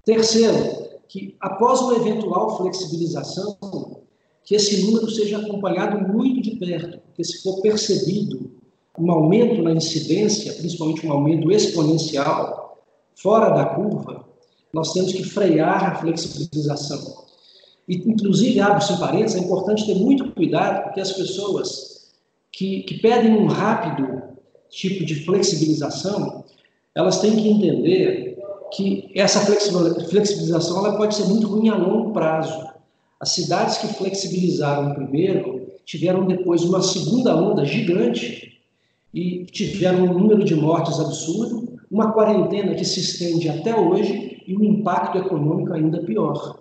Terceiro, 0.07 0.87
que 1.09 1.35
após 1.37 1.81
uma 1.81 1.95
eventual 1.95 2.55
flexibilização, 2.55 3.57
que 4.45 4.55
esse 4.55 4.85
número 4.85 5.11
seja 5.11 5.37
acompanhado 5.37 5.99
muito 6.13 6.41
de 6.41 6.51
perto, 6.51 6.97
porque 6.99 7.25
se 7.25 7.43
for 7.43 7.59
percebido 7.59 8.49
um 8.97 9.11
aumento 9.11 9.61
na 9.61 9.73
incidência, 9.73 10.53
principalmente 10.53 11.05
um 11.05 11.11
aumento 11.11 11.51
exponencial, 11.51 12.81
fora 13.15 13.49
da 13.49 13.65
curva, 13.65 14.25
nós 14.71 14.93
temos 14.93 15.11
que 15.11 15.25
frear 15.25 15.83
a 15.83 15.95
flexibilização. 15.95 17.25
E, 17.85 17.97
inclusive, 17.97 18.61
abro-se 18.61 18.97
parênteses, 18.97 19.41
é 19.41 19.43
importante 19.43 19.85
ter 19.85 19.95
muito 19.95 20.31
cuidado, 20.31 20.85
porque 20.85 21.01
as 21.01 21.11
pessoas 21.11 22.13
que, 22.49 22.83
que 22.83 22.99
pedem 22.99 23.35
um 23.35 23.47
rápido 23.47 24.23
tipo 24.69 25.03
de 25.03 25.25
flexibilização, 25.25 26.45
elas 26.95 27.19
têm 27.19 27.35
que 27.35 27.49
entender 27.49 28.26
que 28.77 29.11
essa 29.15 29.39
flexibilização 29.39 30.85
ela 30.85 30.95
pode 30.95 31.15
ser 31.15 31.25
muito 31.25 31.47
ruim 31.47 31.67
a 31.69 31.75
longo 31.75 32.13
prazo. 32.13 32.67
As 33.19 33.31
cidades 33.31 33.79
que 33.79 33.87
flexibilizaram 33.87 34.93
primeiro 34.93 35.67
tiveram 35.83 36.27
depois 36.27 36.63
uma 36.63 36.83
segunda 36.83 37.35
onda 37.35 37.65
gigante 37.65 38.61
e 39.11 39.45
tiveram 39.45 40.03
um 40.03 40.13
número 40.13 40.43
de 40.43 40.53
mortes 40.53 40.99
absurdo, 40.99 41.79
uma 41.89 42.11
quarentena 42.11 42.75
que 42.75 42.85
se 42.85 42.99
estende 42.99 43.49
até 43.49 43.75
hoje 43.75 44.43
e 44.45 44.55
um 44.55 44.63
impacto 44.63 45.17
econômico 45.17 45.73
ainda 45.73 46.03
pior. 46.03 46.59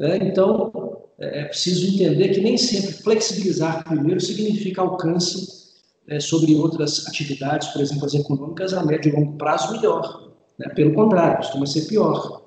É, 0.00 0.16
então, 0.16 0.72
é, 1.18 1.40
é 1.40 1.44
preciso 1.44 1.94
entender 1.94 2.30
que 2.30 2.40
nem 2.40 2.56
sempre 2.56 2.92
flexibilizar 2.94 3.84
primeiro 3.84 4.20
significa 4.20 4.80
alcance 4.80 5.66
é, 6.08 6.18
sobre 6.18 6.54
outras 6.54 7.06
atividades, 7.06 7.68
por 7.68 7.82
exemplo, 7.82 8.06
as 8.06 8.14
econômicas, 8.14 8.72
a 8.72 8.82
médio 8.82 9.12
e 9.12 9.16
longo 9.16 9.36
prazo 9.36 9.72
melhor. 9.72 10.25
Né? 10.58 10.68
Pelo 10.70 10.94
contrário, 10.94 11.38
costuma 11.38 11.66
ser 11.66 11.82
pior. 11.82 12.42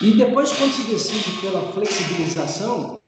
E 0.00 0.12
depois, 0.12 0.52
quando 0.52 0.72
se 0.72 0.90
decide 0.90 1.40
pela 1.40 1.72
flexibilização, 1.72 2.98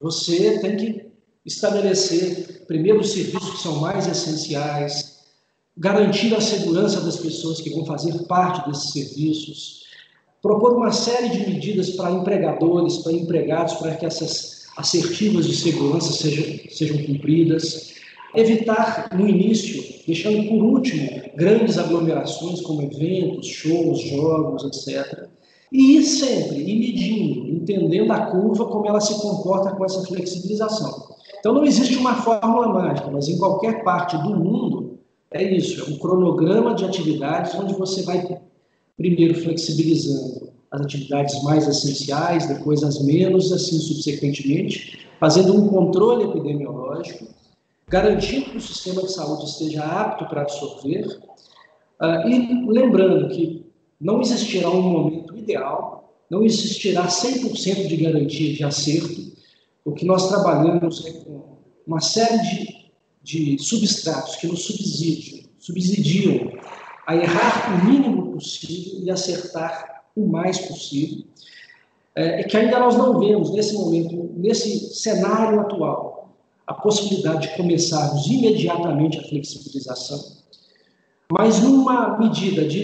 você 0.00 0.60
tem 0.60 0.76
que 0.76 1.06
estabelecer, 1.44 2.64
primeiro, 2.66 3.00
os 3.00 3.10
serviços 3.10 3.50
que 3.50 3.62
são 3.62 3.76
mais 3.80 4.06
essenciais, 4.06 5.18
garantir 5.76 6.34
a 6.34 6.40
segurança 6.40 7.00
das 7.00 7.16
pessoas 7.16 7.60
que 7.60 7.70
vão 7.70 7.84
fazer 7.84 8.12
parte 8.24 8.68
desses 8.68 8.92
serviços, 8.92 9.84
propor 10.40 10.76
uma 10.76 10.92
série 10.92 11.30
de 11.30 11.50
medidas 11.50 11.90
para 11.90 12.12
empregadores, 12.12 12.98
para 12.98 13.12
empregados, 13.12 13.74
para 13.74 13.96
que 13.96 14.06
essas 14.06 14.66
assertivas 14.76 15.46
de 15.46 15.56
segurança 15.56 16.12
sejam, 16.12 16.70
sejam 16.70 17.04
cumpridas, 17.04 17.98
Evitar, 18.34 19.08
no 19.16 19.26
início, 19.26 19.82
deixando 20.08 20.48
por 20.48 20.62
último 20.62 21.06
grandes 21.36 21.76
aglomerações 21.76 22.62
como 22.62 22.80
eventos, 22.80 23.46
shows, 23.46 24.00
jogos, 24.08 24.64
etc. 24.64 25.28
E 25.70 26.02
sempre, 26.02 26.60
ir 26.60 26.78
medindo, 26.78 27.50
entendendo 27.50 28.10
a 28.10 28.20
curva, 28.26 28.64
como 28.64 28.86
ela 28.86 29.02
se 29.02 29.20
comporta 29.20 29.70
com 29.72 29.84
essa 29.84 30.02
flexibilização. 30.06 31.08
Então 31.38 31.52
não 31.52 31.62
existe 31.62 31.96
uma 31.96 32.14
fórmula 32.22 32.68
mágica, 32.68 33.10
mas 33.10 33.28
em 33.28 33.36
qualquer 33.36 33.84
parte 33.84 34.16
do 34.16 34.34
mundo 34.34 34.98
é 35.30 35.42
isso, 35.42 35.82
é 35.82 35.92
um 35.92 35.98
cronograma 35.98 36.74
de 36.74 36.86
atividades 36.86 37.54
onde 37.54 37.74
você 37.74 38.02
vai 38.02 38.40
primeiro 38.96 39.34
flexibilizando 39.34 40.48
as 40.70 40.80
atividades 40.80 41.42
mais 41.42 41.68
essenciais, 41.68 42.48
depois 42.48 42.82
as 42.82 43.04
menos, 43.04 43.52
assim 43.52 43.78
subsequentemente, 43.78 45.06
fazendo 45.20 45.54
um 45.54 45.68
controle 45.68 46.24
epidemiológico 46.24 47.26
garantindo 47.88 48.50
que 48.50 48.56
o 48.58 48.60
sistema 48.60 49.02
de 49.02 49.12
saúde 49.12 49.44
esteja 49.44 49.82
apto 49.82 50.26
para 50.26 50.42
absorver. 50.42 51.06
Uh, 52.00 52.28
e 52.28 52.64
lembrando 52.70 53.28
que 53.28 53.66
não 54.00 54.20
existirá 54.20 54.70
um 54.70 54.82
momento 54.82 55.36
ideal, 55.36 56.14
não 56.30 56.44
existirá 56.44 57.06
100% 57.06 57.86
de 57.88 57.96
garantia 57.96 58.54
de 58.54 58.62
acerto, 58.62 59.32
o 59.84 59.92
que 59.92 60.04
nós 60.04 60.28
trabalhamos 60.28 61.04
é 61.06 61.12
com 61.12 61.58
uma 61.86 62.00
série 62.00 62.38
de, 63.22 63.56
de 63.56 63.58
substratos 63.58 64.36
que 64.36 64.46
nos 64.46 64.64
subsidiam, 64.64 65.48
subsidiam 65.58 66.52
a 67.06 67.16
errar 67.16 67.82
o 67.82 67.86
mínimo 67.86 68.32
possível 68.32 69.00
e 69.02 69.10
acertar 69.10 70.04
o 70.14 70.26
mais 70.26 70.58
possível, 70.58 71.24
é, 72.14 72.42
que 72.42 72.56
ainda 72.56 72.78
nós 72.78 72.96
não 72.96 73.18
vemos 73.18 73.50
nesse 73.50 73.74
momento, 73.74 74.30
nesse 74.36 74.94
cenário 74.94 75.60
atual, 75.60 76.17
a 76.68 76.74
possibilidade 76.74 77.48
de 77.48 77.56
começarmos 77.56 78.26
imediatamente 78.26 79.18
a 79.18 79.22
flexibilização, 79.26 80.22
mas 81.32 81.62
numa 81.62 82.18
medida 82.18 82.68
de 82.68 82.82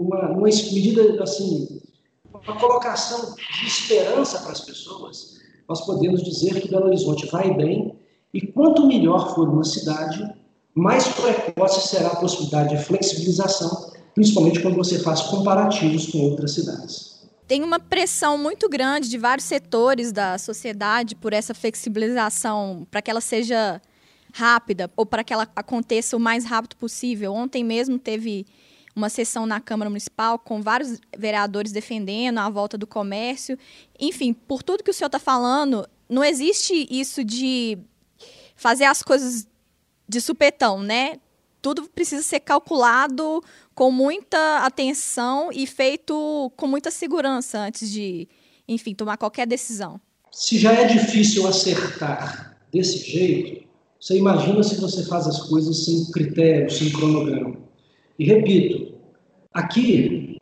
uma, 0.00 0.28
numa 0.28 0.48
medida 0.48 1.22
assim, 1.22 1.80
uma 2.28 2.58
colocação 2.58 3.36
de 3.36 3.66
esperança 3.66 4.40
para 4.40 4.50
as 4.50 4.60
pessoas, 4.60 5.36
nós 5.68 5.86
podemos 5.86 6.22
dizer 6.24 6.60
que 6.60 6.68
Belo 6.68 6.86
Horizonte 6.86 7.26
vai 7.26 7.54
bem 7.54 7.96
e 8.34 8.40
quanto 8.40 8.88
melhor 8.88 9.34
for 9.36 9.48
uma 9.48 9.64
cidade, 9.64 10.28
mais 10.74 11.06
precoce 11.06 11.88
será 11.88 12.08
a 12.08 12.16
possibilidade 12.16 12.76
de 12.76 12.82
flexibilização, 12.82 13.92
principalmente 14.16 14.60
quando 14.60 14.76
você 14.76 14.98
faz 14.98 15.22
comparativos 15.22 16.10
com 16.10 16.18
outras 16.30 16.54
cidades 16.54 17.15
tem 17.46 17.62
uma 17.62 17.78
pressão 17.78 18.36
muito 18.36 18.68
grande 18.68 19.08
de 19.08 19.18
vários 19.18 19.46
setores 19.46 20.12
da 20.12 20.36
sociedade 20.38 21.14
por 21.14 21.32
essa 21.32 21.54
flexibilização, 21.54 22.86
para 22.90 23.00
que 23.00 23.10
ela 23.10 23.20
seja 23.20 23.80
rápida 24.32 24.90
ou 24.96 25.06
para 25.06 25.24
que 25.24 25.32
ela 25.32 25.48
aconteça 25.54 26.16
o 26.16 26.20
mais 26.20 26.44
rápido 26.44 26.76
possível. 26.76 27.32
Ontem 27.32 27.64
mesmo 27.64 27.98
teve 27.98 28.46
uma 28.94 29.08
sessão 29.08 29.46
na 29.46 29.60
Câmara 29.60 29.90
Municipal 29.90 30.38
com 30.38 30.60
vários 30.60 30.98
vereadores 31.16 31.70
defendendo 31.70 32.38
a 32.38 32.48
volta 32.48 32.76
do 32.76 32.86
comércio. 32.86 33.58
Enfim, 33.98 34.32
por 34.32 34.62
tudo 34.62 34.82
que 34.82 34.90
o 34.90 34.94
senhor 34.94 35.08
está 35.08 35.18
falando, 35.18 35.88
não 36.08 36.24
existe 36.24 36.86
isso 36.90 37.22
de 37.22 37.78
fazer 38.56 38.84
as 38.84 39.02
coisas 39.02 39.46
de 40.08 40.20
supetão, 40.20 40.82
né? 40.82 41.18
Tudo 41.60 41.88
precisa 41.88 42.22
ser 42.22 42.40
calculado 42.40 43.42
com 43.74 43.90
muita 43.90 44.58
atenção 44.64 45.50
e 45.52 45.66
feito 45.66 46.50
com 46.56 46.66
muita 46.66 46.90
segurança 46.90 47.58
antes 47.58 47.90
de, 47.90 48.28
enfim, 48.68 48.94
tomar 48.94 49.16
qualquer 49.16 49.46
decisão. 49.46 50.00
Se 50.32 50.58
já 50.58 50.72
é 50.72 50.84
difícil 50.84 51.46
acertar 51.46 52.58
desse 52.72 52.98
jeito, 52.98 53.66
você 54.00 54.16
imagina 54.16 54.62
se 54.62 54.80
você 54.80 55.04
faz 55.04 55.26
as 55.26 55.40
coisas 55.48 55.84
sem 55.84 56.10
critério, 56.12 56.70
sem 56.70 56.90
cronograma. 56.90 57.56
E 58.18 58.24
repito, 58.24 58.94
aqui, 59.52 60.38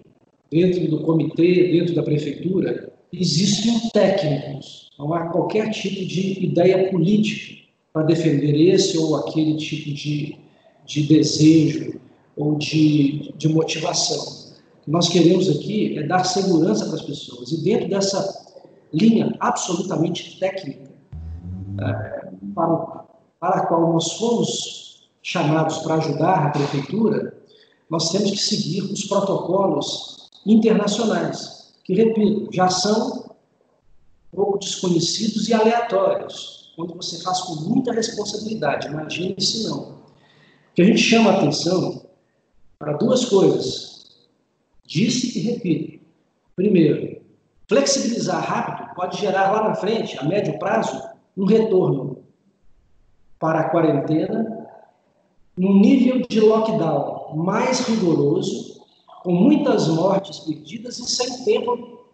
dentro 0.50 0.87
do 0.88 1.00
comitê, 1.02 1.73
dentro 1.73 1.94
da 1.94 2.02
prefeitura, 2.02 2.92
existem 3.12 3.88
técnicos, 3.92 4.90
não 4.99 5.14
há 5.14 5.28
qualquer 5.28 5.71
tipo 5.71 6.04
de 6.04 6.44
ideia 6.44 6.90
política 6.90 7.62
para 7.92 8.02
defender 8.02 8.75
esse 8.75 8.99
ou 8.99 9.16
aquele 9.16 9.56
tipo 9.56 9.92
de, 9.92 10.37
de 10.84 11.02
desejo, 11.06 12.00
ou 12.36 12.56
de, 12.56 13.32
de 13.36 13.48
motivação. 13.48 14.52
O 14.80 14.84
que 14.84 14.90
nós 14.90 15.08
queremos 15.08 15.48
aqui 15.48 15.98
é 15.98 16.06
dar 16.06 16.24
segurança 16.24 16.86
para 16.86 16.96
as 16.96 17.02
pessoas. 17.02 17.52
E 17.52 17.62
dentro 17.62 17.88
dessa 17.88 18.44
linha 18.92 19.34
absolutamente 19.40 20.38
técnica, 20.38 20.90
é, 21.80 22.30
para, 22.54 23.04
para 23.40 23.56
a 23.60 23.66
qual 23.66 23.92
nós 23.92 24.12
fomos 24.12 25.08
chamados 25.22 25.78
para 25.78 25.94
ajudar 25.94 26.46
a 26.46 26.50
prefeitura, 26.50 27.34
nós 27.88 28.10
temos 28.10 28.30
que 28.30 28.38
seguir 28.38 28.82
os 28.82 29.04
protocolos 29.04 30.30
internacionais, 30.44 31.72
que, 31.84 31.94
repito, 31.94 32.48
já 32.52 32.68
são 32.68 33.24
pouco 34.32 34.58
desconhecidos 34.58 35.48
e 35.48 35.54
aleatórios, 35.54 36.72
quando 36.76 36.94
você 36.94 37.22
faz 37.22 37.40
com 37.42 37.54
muita 37.54 37.92
responsabilidade. 37.92 38.88
Imagine 38.88 39.40
se 39.40 39.64
não. 39.64 40.03
Que 40.75 40.83
a 40.83 40.85
gente 40.85 41.00
chama 41.00 41.31
a 41.31 41.38
atenção 41.38 42.04
para 42.78 42.95
duas 42.95 43.25
coisas. 43.25 43.95
Disse 44.85 45.38
e 45.38 45.43
repito. 45.43 46.04
Primeiro, 46.57 47.21
flexibilizar 47.69 48.43
rápido 48.43 48.95
pode 48.95 49.21
gerar 49.21 49.50
lá 49.50 49.69
na 49.69 49.75
frente, 49.75 50.19
a 50.19 50.25
médio 50.25 50.59
prazo, 50.59 51.00
um 51.37 51.45
retorno 51.45 52.19
para 53.38 53.61
a 53.61 53.71
quarentena 53.71 54.69
num 55.57 55.78
nível 55.78 56.23
de 56.28 56.40
lockdown 56.40 57.37
mais 57.37 57.81
rigoroso, 57.81 58.81
com 59.23 59.33
muitas 59.33 59.88
mortes 59.88 60.40
perdidas 60.40 60.99
e 60.99 61.07
sem 61.07 61.45
tempo 61.45 62.04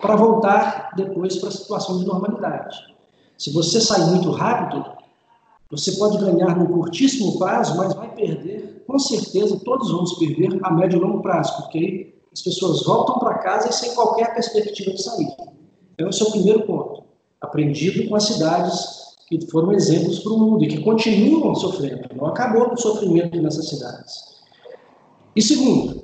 para 0.00 0.16
voltar 0.16 0.90
depois 0.96 1.36
para 1.36 1.48
a 1.48 1.52
situação 1.52 1.98
de 1.98 2.06
normalidade. 2.06 2.76
Se 3.38 3.52
você 3.52 3.80
sair 3.80 4.06
muito 4.06 4.30
rápido, 4.30 4.84
você 5.70 5.92
pode 5.92 6.18
ganhar 6.18 6.58
no 6.58 6.68
curtíssimo 6.68 7.38
prazo, 7.38 7.76
mas 7.76 7.94
vai 7.94 8.12
perder, 8.14 8.82
com 8.86 8.98
certeza, 8.98 9.60
todos 9.64 9.90
vamos 9.90 10.14
perder 10.14 10.58
a 10.62 10.72
médio 10.72 10.98
e 10.98 11.00
longo 11.00 11.22
prazo, 11.22 11.56
porque 11.62 12.14
as 12.32 12.42
pessoas 12.42 12.82
voltam 12.84 13.18
para 13.18 13.38
casa 13.38 13.68
e 13.68 13.72
sem 13.72 13.94
qualquer 13.94 14.34
perspectiva 14.34 14.92
de 14.92 15.02
sair. 15.02 15.28
Então, 15.94 16.08
esse 16.08 16.22
é 16.22 16.26
o 16.26 16.30
primeiro 16.30 16.62
ponto, 16.62 17.04
aprendido 17.40 18.08
com 18.08 18.16
as 18.16 18.24
cidades 18.24 19.00
que 19.28 19.46
foram 19.48 19.72
exemplos 19.72 20.18
para 20.18 20.32
o 20.32 20.38
mundo 20.38 20.64
e 20.64 20.68
que 20.68 20.82
continuam 20.82 21.54
sofrendo. 21.54 22.08
Não 22.16 22.26
acabou 22.26 22.72
o 22.72 22.76
sofrimento 22.76 23.40
nessas 23.40 23.68
cidades. 23.68 24.40
E 25.36 25.40
segundo, 25.40 26.02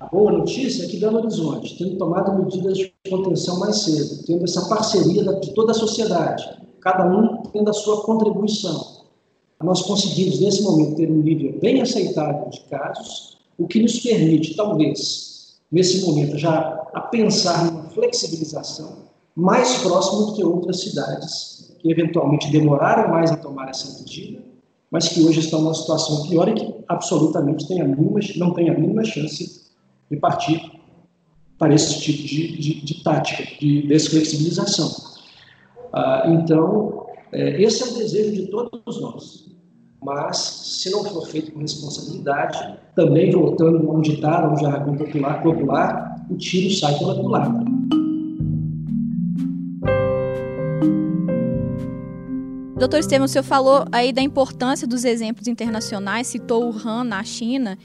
a 0.00 0.06
boa 0.06 0.32
notícia 0.32 0.84
é 0.84 0.88
que 0.88 0.98
Belo 0.98 1.18
Horizonte, 1.18 1.78
tendo 1.78 1.96
tomado 1.96 2.36
medidas 2.42 2.76
de 2.76 2.92
contenção 3.08 3.60
mais 3.60 3.76
cedo, 3.78 4.24
tendo 4.26 4.44
essa 4.44 4.68
parceria 4.68 5.22
de 5.40 5.54
toda 5.54 5.70
a 5.70 5.74
sociedade, 5.74 6.44
cada 6.80 7.06
um 7.06 7.42
tendo 7.52 7.70
a 7.70 7.72
sua 7.72 8.02
contribuição, 8.02 8.95
nós 9.62 9.82
conseguimos, 9.82 10.40
nesse 10.40 10.62
momento, 10.62 10.96
ter 10.96 11.10
um 11.10 11.22
nível 11.22 11.58
bem 11.60 11.80
aceitável 11.80 12.48
de 12.50 12.60
casos, 12.62 13.38
o 13.58 13.66
que 13.66 13.80
nos 13.80 13.98
permite, 14.00 14.54
talvez, 14.54 15.56
nesse 15.72 16.04
momento, 16.04 16.36
já 16.36 16.82
a 16.92 17.00
pensar 17.00 17.64
numa 17.64 17.84
flexibilização 17.90 19.06
mais 19.34 19.76
próximo 19.78 20.26
do 20.26 20.34
que 20.34 20.44
outras 20.44 20.80
cidades 20.80 21.74
que 21.78 21.90
eventualmente 21.90 22.50
demoraram 22.50 23.10
mais 23.10 23.30
a 23.30 23.36
tomar 23.36 23.68
essa 23.68 23.98
medida, 23.98 24.42
mas 24.90 25.08
que 25.08 25.22
hoje 25.22 25.40
estão 25.40 25.62
numa 25.62 25.74
situação 25.74 26.28
pior 26.28 26.48
e 26.48 26.54
que 26.54 26.74
absolutamente 26.88 27.66
tem 27.66 27.80
a 27.80 27.84
mínima, 27.84 28.20
não 28.36 28.52
tem 28.52 28.70
a 28.70 28.74
mínima 28.74 29.04
chance 29.04 29.66
de 30.10 30.16
partir 30.16 30.72
para 31.58 31.74
esse 31.74 32.00
tipo 32.00 32.22
de, 32.22 32.56
de, 32.56 32.80
de 32.82 33.02
tática, 33.02 33.42
de 33.58 33.86
desflexibilização. 33.86 34.94
Ah, 35.92 36.24
então, 36.26 37.05
é, 37.36 37.62
esse 37.62 37.82
é 37.82 37.86
o 37.86 37.98
desejo 37.98 38.32
de 38.32 38.46
todos 38.46 38.98
nós. 38.98 39.44
Mas, 40.02 40.38
se 40.38 40.90
não 40.90 41.04
for 41.04 41.26
feito 41.26 41.52
com 41.52 41.58
responsabilidade, 41.58 42.78
também 42.94 43.30
voltando 43.30 43.90
a 43.90 43.92
um 43.92 44.00
ditado, 44.00 44.54
um 44.54 44.56
jargão 44.56 44.96
popular, 44.96 45.42
popular, 45.42 46.26
o 46.30 46.36
tiro 46.38 46.74
sai 46.74 46.98
pela 46.98 47.14
culatra. 47.14 47.62
Doutor 52.78 53.00
Estevam, 53.00 53.26
o 53.26 53.28
senhor 53.28 53.44
falou 53.44 53.84
aí 53.92 54.14
da 54.14 54.22
importância 54.22 54.86
dos 54.86 55.04
exemplos 55.04 55.46
internacionais, 55.46 56.28
citou 56.28 56.70
o 56.70 56.88
Han 56.88 57.04
na 57.04 57.22
China, 57.22 57.76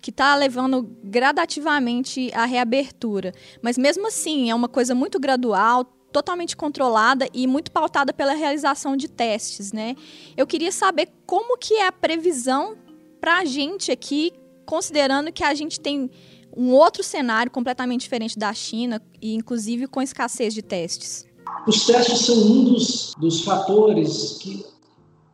que 0.00 0.10
está 0.10 0.36
levando 0.36 0.88
gradativamente 1.02 2.30
à 2.32 2.44
reabertura. 2.44 3.32
Mas 3.60 3.76
mesmo 3.76 4.06
assim, 4.06 4.50
é 4.50 4.54
uma 4.54 4.68
coisa 4.68 4.94
muito 4.94 5.18
gradual, 5.18 5.84
totalmente 6.12 6.56
controlada 6.56 7.28
e 7.32 7.46
muito 7.46 7.70
pautada 7.70 8.12
pela 8.12 8.32
realização 8.32 8.96
de 8.96 9.08
testes, 9.08 9.72
né? 9.72 9.94
Eu 10.36 10.46
queria 10.46 10.72
saber 10.72 11.08
como 11.26 11.56
que 11.56 11.74
é 11.74 11.86
a 11.86 11.92
previsão 11.92 12.76
para 13.20 13.38
a 13.38 13.44
gente 13.44 13.92
aqui, 13.92 14.32
considerando 14.66 15.32
que 15.32 15.44
a 15.44 15.54
gente 15.54 15.78
tem 15.78 16.10
um 16.56 16.72
outro 16.72 17.02
cenário 17.02 17.50
completamente 17.50 18.02
diferente 18.02 18.38
da 18.38 18.52
China 18.52 19.00
e 19.20 19.34
inclusive 19.34 19.86
com 19.86 20.02
escassez 20.02 20.52
de 20.52 20.62
testes. 20.62 21.26
Os 21.66 21.86
testes 21.86 22.20
são 22.20 22.36
um 22.36 22.64
dos, 22.64 23.14
dos 23.18 23.42
fatores 23.42 24.38
que 24.40 24.64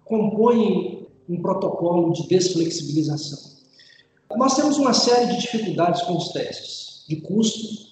compõem 0.05 1.07
um 1.29 1.41
protocolo 1.41 2.13
de 2.13 2.27
desflexibilização. 2.29 3.57
Nós 4.37 4.55
temos 4.55 4.77
uma 4.77 4.93
série 4.93 5.27
de 5.27 5.41
dificuldades 5.41 6.03
com 6.03 6.17
os 6.17 6.29
testes, 6.29 7.05
de 7.09 7.17
custo 7.17 7.87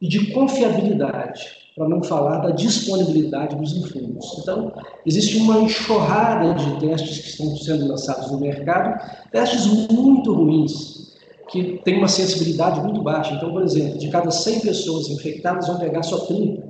e 0.00 0.08
de 0.08 0.32
confiabilidade, 0.32 1.65
para 1.76 1.88
não 1.88 2.02
falar 2.02 2.38
da 2.38 2.52
disponibilidade 2.52 3.54
dos 3.54 3.76
insumos. 3.76 4.38
Então, 4.38 4.72
existe 5.04 5.36
uma 5.36 5.58
enxurrada 5.58 6.54
de 6.54 6.80
testes 6.80 7.18
que 7.18 7.28
estão 7.28 7.54
sendo 7.58 7.86
lançados 7.86 8.30
no 8.30 8.40
mercado, 8.40 8.98
testes 9.30 9.66
muito 9.90 10.32
ruins, 10.32 11.14
que 11.50 11.78
têm 11.84 11.98
uma 11.98 12.08
sensibilidade 12.08 12.80
muito 12.80 13.02
baixa. 13.02 13.34
Então, 13.34 13.52
por 13.52 13.62
exemplo, 13.62 13.98
de 13.98 14.08
cada 14.08 14.30
100 14.30 14.60
pessoas 14.60 15.08
infectadas, 15.10 15.66
vão 15.66 15.78
pegar 15.78 16.02
só 16.02 16.16
30, 16.20 16.66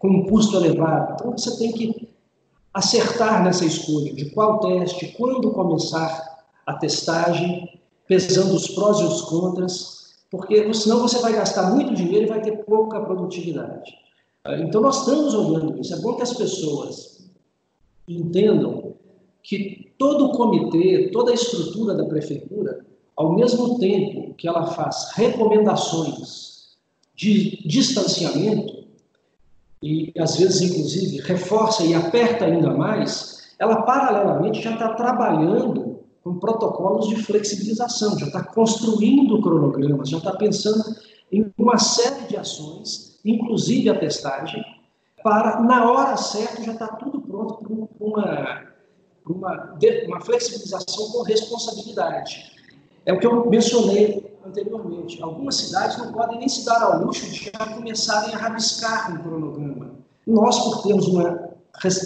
com 0.00 0.08
um 0.08 0.26
custo 0.26 0.56
elevado. 0.56 1.14
Então, 1.14 1.30
você 1.30 1.56
tem 1.56 1.70
que 1.70 2.08
acertar 2.74 3.44
nessa 3.44 3.64
escolha 3.64 4.12
de 4.12 4.30
qual 4.30 4.58
teste, 4.58 5.14
quando 5.16 5.52
começar 5.52 6.44
a 6.66 6.74
testagem, 6.74 7.80
pesando 8.08 8.54
os 8.54 8.66
prós 8.66 8.98
e 8.98 9.04
os 9.04 9.22
contras, 9.22 10.00
porque 10.28 10.72
senão 10.74 11.00
você 11.00 11.20
vai 11.20 11.32
gastar 11.34 11.70
muito 11.70 11.94
dinheiro 11.94 12.26
e 12.26 12.28
vai 12.28 12.40
ter 12.40 12.64
pouca 12.64 13.00
produtividade. 13.00 14.00
Então 14.46 14.80
nós 14.80 15.00
estamos 15.00 15.34
olhando 15.34 15.78
isso. 15.78 15.94
É 15.94 15.98
bom 16.00 16.14
que 16.14 16.22
as 16.22 16.32
pessoas 16.32 17.30
entendam 18.08 18.94
que 19.42 19.92
todo 19.98 20.26
o 20.26 20.32
comitê, 20.32 21.10
toda 21.12 21.30
a 21.30 21.34
estrutura 21.34 21.94
da 21.94 22.04
prefeitura, 22.04 22.84
ao 23.16 23.34
mesmo 23.34 23.78
tempo 23.78 24.34
que 24.34 24.48
ela 24.48 24.66
faz 24.68 25.12
recomendações 25.14 26.70
de 27.14 27.62
distanciamento, 27.68 28.80
e 29.82 30.12
às 30.18 30.36
vezes, 30.36 30.60
inclusive, 30.62 31.18
reforça 31.22 31.84
e 31.84 31.94
aperta 31.94 32.44
ainda 32.44 32.72
mais, 32.74 33.54
ela 33.58 33.82
paralelamente 33.82 34.62
já 34.62 34.72
está 34.72 34.94
trabalhando 34.94 36.00
com 36.22 36.38
protocolos 36.38 37.08
de 37.08 37.16
flexibilização, 37.16 38.18
já 38.18 38.26
está 38.26 38.42
construindo 38.42 39.40
cronogramas, 39.40 40.08
já 40.10 40.18
está 40.18 40.32
pensando 40.32 40.82
em 41.32 41.50
uma 41.56 41.78
série 41.78 42.26
de 42.26 42.36
ações, 42.36 43.09
inclusive 43.24 43.90
a 43.90 43.98
testagem, 43.98 44.64
para, 45.22 45.60
na 45.60 45.90
hora 45.90 46.16
certa, 46.16 46.62
já 46.62 46.72
está 46.72 46.88
tudo 46.88 47.20
pronto 47.20 47.54
para 47.56 48.06
uma, 48.06 48.62
uma, 49.26 49.78
uma 50.06 50.20
flexibilização 50.20 51.10
com 51.10 51.22
responsabilidade. 51.22 52.52
É 53.04 53.12
o 53.12 53.18
que 53.18 53.26
eu 53.26 53.48
mencionei 53.48 54.30
anteriormente. 54.46 55.22
Algumas 55.22 55.56
cidades 55.56 55.98
não 55.98 56.12
podem 56.12 56.38
nem 56.38 56.48
se 56.48 56.64
dar 56.64 56.82
ao 56.82 57.04
luxo 57.04 57.26
de 57.26 57.50
já 57.50 57.66
começarem 57.74 58.34
a 58.34 58.38
rabiscar 58.38 59.12
um 59.12 59.22
cronograma. 59.22 59.90
Nós, 60.26 60.58
por 60.60 60.82
termos 60.82 61.06
uma, 61.08 61.50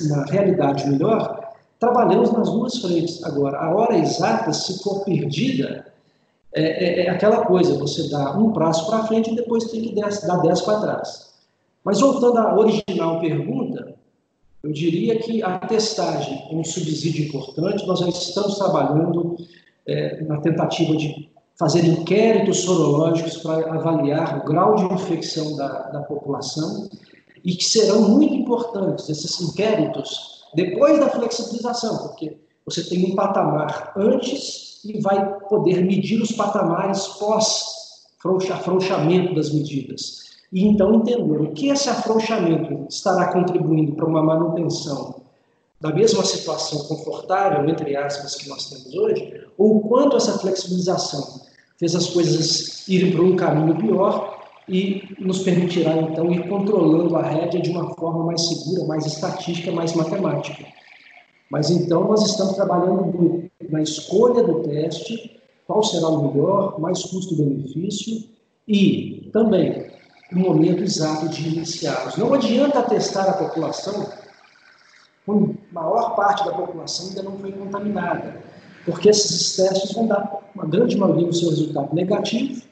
uma 0.06 0.24
realidade 0.26 0.88
melhor, 0.88 1.52
trabalhamos 1.78 2.32
nas 2.32 2.50
duas 2.50 2.78
frentes. 2.78 3.22
Agora, 3.24 3.58
a 3.58 3.74
hora 3.74 3.96
exata, 3.96 4.52
se 4.52 4.82
for 4.82 5.04
perdida, 5.04 5.92
é, 6.54 6.62
é, 6.62 7.06
é 7.06 7.10
aquela 7.10 7.44
coisa, 7.44 7.76
você 7.78 8.08
dá 8.08 8.38
um 8.38 8.52
prazo 8.52 8.86
para 8.86 9.06
frente 9.06 9.30
e 9.30 9.36
depois 9.36 9.64
tem 9.64 9.82
que 9.82 9.94
dar 9.94 10.08
dez 10.42 10.60
para 10.62 10.80
trás. 10.80 11.34
Mas 11.84 12.00
voltando 12.00 12.38
à 12.38 12.56
original 12.56 13.20
pergunta, 13.20 13.94
eu 14.62 14.72
diria 14.72 15.18
que 15.18 15.42
a 15.42 15.58
testagem 15.58 16.48
é 16.50 16.54
um 16.54 16.64
subsídio 16.64 17.26
importante, 17.26 17.86
nós 17.86 17.98
já 17.98 18.08
estamos 18.08 18.56
trabalhando 18.56 19.36
é, 19.86 20.22
na 20.24 20.40
tentativa 20.40 20.96
de 20.96 21.28
fazer 21.58 21.84
inquéritos 21.84 22.60
sorológicos 22.60 23.36
para 23.38 23.74
avaliar 23.74 24.38
o 24.38 24.44
grau 24.44 24.76
de 24.76 24.84
infecção 24.84 25.56
da, 25.56 25.90
da 25.90 26.00
população 26.00 26.88
e 27.44 27.54
que 27.54 27.64
serão 27.64 28.08
muito 28.08 28.34
importantes 28.34 29.08
esses 29.08 29.40
inquéritos 29.40 30.44
depois 30.54 30.98
da 30.98 31.10
flexibilização, 31.10 32.08
porque 32.08 32.38
você 32.64 32.82
tem 32.88 33.12
um 33.12 33.14
patamar 33.14 33.92
antes 33.96 34.73
e 34.84 35.00
vai 35.00 35.38
poder 35.48 35.82
medir 35.82 36.20
os 36.20 36.32
patamares 36.32 37.06
pós 37.18 37.74
afrouxamento 38.52 39.34
das 39.34 39.52
medidas. 39.52 40.24
E 40.52 40.66
então 40.66 40.94
entender 40.94 41.40
o 41.40 41.52
que 41.52 41.68
esse 41.68 41.90
afrouxamento 41.90 42.86
estará 42.88 43.32
contribuindo 43.32 43.92
para 43.94 44.06
uma 44.06 44.22
manutenção 44.22 45.22
da 45.80 45.92
mesma 45.92 46.24
situação 46.24 46.86
confortável, 46.86 47.68
entre 47.68 47.94
aspas, 47.96 48.36
que 48.36 48.48
nós 48.48 48.70
temos 48.70 48.94
hoje, 48.94 49.44
ou 49.58 49.80
quanto 49.80 50.16
essa 50.16 50.38
flexibilização 50.38 51.42
fez 51.76 51.94
as 51.94 52.08
coisas 52.08 52.88
irem 52.88 53.12
para 53.12 53.22
um 53.22 53.36
caminho 53.36 53.76
pior 53.76 54.42
e 54.66 55.02
nos 55.18 55.40
permitirá, 55.40 55.94
então, 55.96 56.32
ir 56.32 56.48
controlando 56.48 57.14
a 57.16 57.22
rédea 57.22 57.60
de 57.60 57.70
uma 57.70 57.94
forma 57.94 58.24
mais 58.24 58.46
segura, 58.46 58.86
mais 58.86 59.04
estatística, 59.04 59.70
mais 59.70 59.94
matemática. 59.94 60.64
Mas 61.50 61.70
então 61.70 62.04
nós 62.08 62.24
estamos 62.26 62.54
trabalhando 62.54 63.50
na 63.70 63.82
escolha 63.82 64.42
do 64.42 64.60
teste, 64.60 65.40
qual 65.66 65.82
será 65.82 66.08
o 66.08 66.32
melhor, 66.32 66.80
mais 66.80 67.02
custo-benefício 67.02 68.24
e 68.66 69.30
também 69.32 69.86
o 70.32 70.38
momento 70.38 70.82
exato 70.82 71.28
de 71.28 71.48
iniciá-los. 71.48 72.16
Não 72.16 72.32
adianta 72.34 72.82
testar 72.82 73.28
a 73.28 73.34
população 73.34 74.08
quando 75.24 75.56
a 75.70 75.80
maior 75.80 76.14
parte 76.16 76.44
da 76.44 76.52
população 76.52 77.08
ainda 77.08 77.22
não 77.22 77.38
foi 77.38 77.52
contaminada, 77.52 78.42
porque 78.84 79.08
esses 79.08 79.56
testes 79.56 79.92
vão 79.92 80.06
dar, 80.06 80.40
uma 80.54 80.66
grande 80.66 80.96
maioria, 80.96 81.26
do 81.26 81.34
seu 81.34 81.48
resultado 81.48 81.94
negativo 81.94 82.62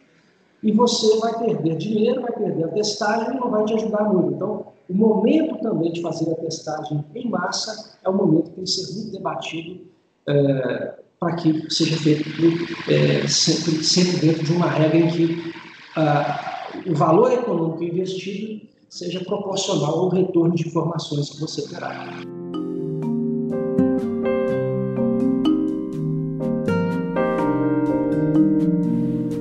e 0.62 0.70
você 0.70 1.18
vai 1.18 1.38
perder 1.38 1.76
dinheiro, 1.76 2.22
vai 2.22 2.32
perder 2.32 2.64
a 2.64 2.68
testagem 2.68 3.34
e 3.34 3.40
não 3.40 3.50
vai 3.50 3.64
te 3.64 3.74
ajudar 3.74 4.04
muito. 4.04 4.34
Então, 4.34 4.66
o 4.92 4.96
momento 4.96 5.58
também 5.62 5.90
de 5.90 6.02
fazer 6.02 6.30
a 6.30 6.34
testagem 6.36 7.02
em 7.14 7.28
massa 7.28 7.98
é 8.04 8.10
um 8.10 8.16
momento 8.16 8.50
que 8.50 8.56
tem 8.56 8.64
que 8.64 8.70
ser 8.70 8.94
muito 8.94 9.12
debatido 9.12 9.80
é, 10.28 10.94
para 11.18 11.36
que 11.36 11.70
seja 11.70 11.96
feito 11.96 12.28
é, 12.90 13.26
sempre, 13.26 13.82
sempre, 13.82 14.26
dentro 14.26 14.44
de 14.44 14.52
uma 14.52 14.68
regra 14.68 14.98
em 14.98 15.08
que 15.08 15.52
ah, 15.96 16.68
o 16.86 16.94
valor 16.94 17.32
econômico 17.32 17.82
investido 17.84 18.66
seja 18.90 19.24
proporcional 19.24 20.00
ao 20.00 20.08
retorno 20.08 20.54
de 20.54 20.66
informações 20.66 21.30
que 21.30 21.40
você 21.40 21.66
terá. 21.68 22.10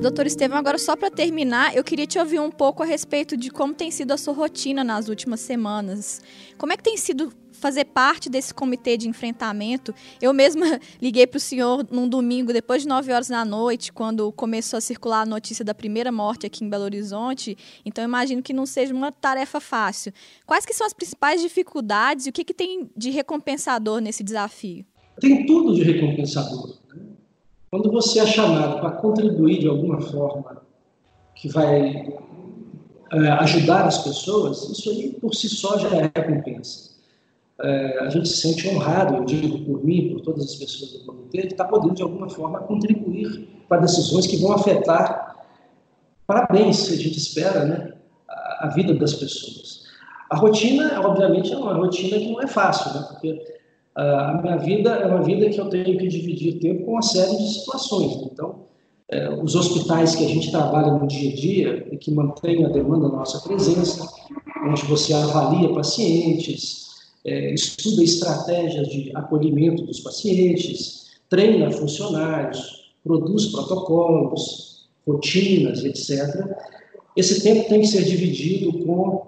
Doutor 0.02 0.26
Estevam, 0.26 0.58
agora 0.58 0.78
só 0.78 0.96
para 0.96 1.12
terminar, 1.12 1.76
eu 1.76 1.84
queria 1.84 2.08
te 2.08 2.18
ouvir 2.18 2.40
um 2.40 2.50
pouco 2.50 2.82
a 2.82 2.86
respeito 2.86 3.36
de 3.36 3.50
como 3.50 3.72
tem 3.72 3.88
sido 3.88 4.10
a 4.10 4.16
sua 4.16 4.34
rotina 4.34 4.82
nas 4.82 5.08
últimas 5.08 5.38
semanas. 5.38 6.20
Como 6.58 6.72
é 6.72 6.76
que 6.76 6.82
tem 6.82 6.96
sido 6.96 7.32
fazer 7.52 7.84
parte 7.84 8.28
desse 8.28 8.52
comitê 8.52 8.96
de 8.96 9.08
enfrentamento? 9.08 9.94
Eu 10.20 10.34
mesma 10.34 10.80
liguei 11.00 11.24
para 11.24 11.36
o 11.36 11.40
senhor 11.40 11.86
num 11.88 12.08
domingo, 12.08 12.52
depois 12.52 12.82
de 12.82 12.88
9 12.88 13.12
horas 13.12 13.28
da 13.28 13.44
noite, 13.44 13.92
quando 13.92 14.32
começou 14.32 14.76
a 14.76 14.80
circular 14.80 15.20
a 15.20 15.26
notícia 15.26 15.64
da 15.64 15.72
primeira 15.72 16.10
morte 16.10 16.46
aqui 16.46 16.64
em 16.64 16.68
Belo 16.68 16.82
Horizonte. 16.82 17.56
Então, 17.86 18.02
imagino 18.02 18.42
que 18.42 18.52
não 18.52 18.66
seja 18.66 18.92
uma 18.92 19.12
tarefa 19.12 19.60
fácil. 19.60 20.12
Quais 20.44 20.66
que 20.66 20.74
são 20.74 20.84
as 20.84 20.92
principais 20.92 21.40
dificuldades 21.40 22.26
e 22.26 22.30
o 22.30 22.32
que, 22.32 22.42
que 22.42 22.52
tem 22.52 22.90
de 22.96 23.10
recompensador 23.10 24.00
nesse 24.00 24.24
desafio? 24.24 24.84
Tem 25.20 25.46
tudo 25.46 25.76
de 25.76 25.84
recompensador. 25.84 26.81
Quando 27.72 27.90
você 27.90 28.20
é 28.20 28.26
chamado 28.26 28.80
para 28.80 28.90
contribuir 28.90 29.60
de 29.60 29.66
alguma 29.66 29.98
forma 29.98 30.60
que 31.34 31.48
vai 31.48 32.06
é, 33.10 33.28
ajudar 33.40 33.86
as 33.86 34.04
pessoas, 34.04 34.68
isso 34.68 34.90
aí 34.90 35.16
por 35.18 35.34
si 35.34 35.48
só 35.48 35.78
já 35.78 35.88
é 35.88 36.12
recompensa. 36.14 36.90
É, 37.62 37.98
a 38.00 38.10
gente 38.10 38.28
se 38.28 38.42
sente 38.42 38.68
honrado, 38.68 39.16
eu 39.16 39.24
digo 39.24 39.64
por 39.64 39.82
mim, 39.82 40.10
por 40.10 40.20
todas 40.20 40.50
as 40.50 40.54
pessoas 40.56 40.92
do 40.92 41.06
comitê, 41.06 41.46
de 41.46 41.54
estar 41.54 41.64
podendo 41.64 41.94
de 41.94 42.02
alguma 42.02 42.28
forma 42.28 42.60
contribuir 42.60 43.48
para 43.66 43.80
decisões 43.80 44.26
que 44.26 44.36
vão 44.36 44.52
afetar 44.52 45.34
para 46.26 46.46
bem, 46.52 46.74
se 46.74 46.92
a 46.92 46.96
gente 46.98 47.16
espera, 47.16 47.64
né, 47.64 47.94
a, 48.28 48.66
a 48.66 48.68
vida 48.68 48.92
das 48.92 49.14
pessoas. 49.14 49.84
A 50.28 50.36
rotina, 50.36 51.00
obviamente, 51.00 51.50
é 51.50 51.56
uma 51.56 51.72
rotina 51.72 52.18
que 52.18 52.32
não 52.32 52.42
é 52.42 52.46
fácil, 52.46 52.92
né, 52.92 53.06
porque 53.08 53.61
a 53.94 54.40
minha 54.42 54.56
vida 54.56 54.90
é 54.90 55.06
uma 55.06 55.22
vida 55.22 55.48
que 55.50 55.60
eu 55.60 55.68
tenho 55.68 55.98
que 55.98 56.08
dividir 56.08 56.58
tempo 56.58 56.84
com 56.84 56.92
uma 56.92 57.02
série 57.02 57.36
de 57.36 57.52
situações. 57.52 58.22
Então, 58.32 58.66
é, 59.08 59.28
os 59.28 59.54
hospitais 59.54 60.14
que 60.14 60.24
a 60.24 60.28
gente 60.28 60.50
trabalha 60.50 60.92
no 60.92 61.06
dia 61.06 61.30
a 61.30 61.34
dia 61.34 61.88
e 61.92 61.98
que 61.98 62.10
mantém 62.10 62.64
a 62.64 62.68
demanda 62.68 63.10
da 63.10 63.16
nossa 63.16 63.46
presença, 63.46 64.08
onde 64.66 64.82
você 64.86 65.12
avalia 65.12 65.74
pacientes, 65.74 66.86
é, 67.24 67.52
estuda 67.52 68.02
estratégias 68.02 68.88
de 68.88 69.12
acolhimento 69.14 69.82
dos 69.84 70.00
pacientes, 70.00 71.20
treina 71.28 71.70
funcionários, 71.70 72.92
produz 73.04 73.46
protocolos, 73.46 74.88
rotinas, 75.06 75.84
etc. 75.84 76.56
Esse 77.16 77.42
tempo 77.42 77.68
tem 77.68 77.80
que 77.80 77.88
ser 77.88 78.04
dividido 78.04 78.84
com 78.84 79.26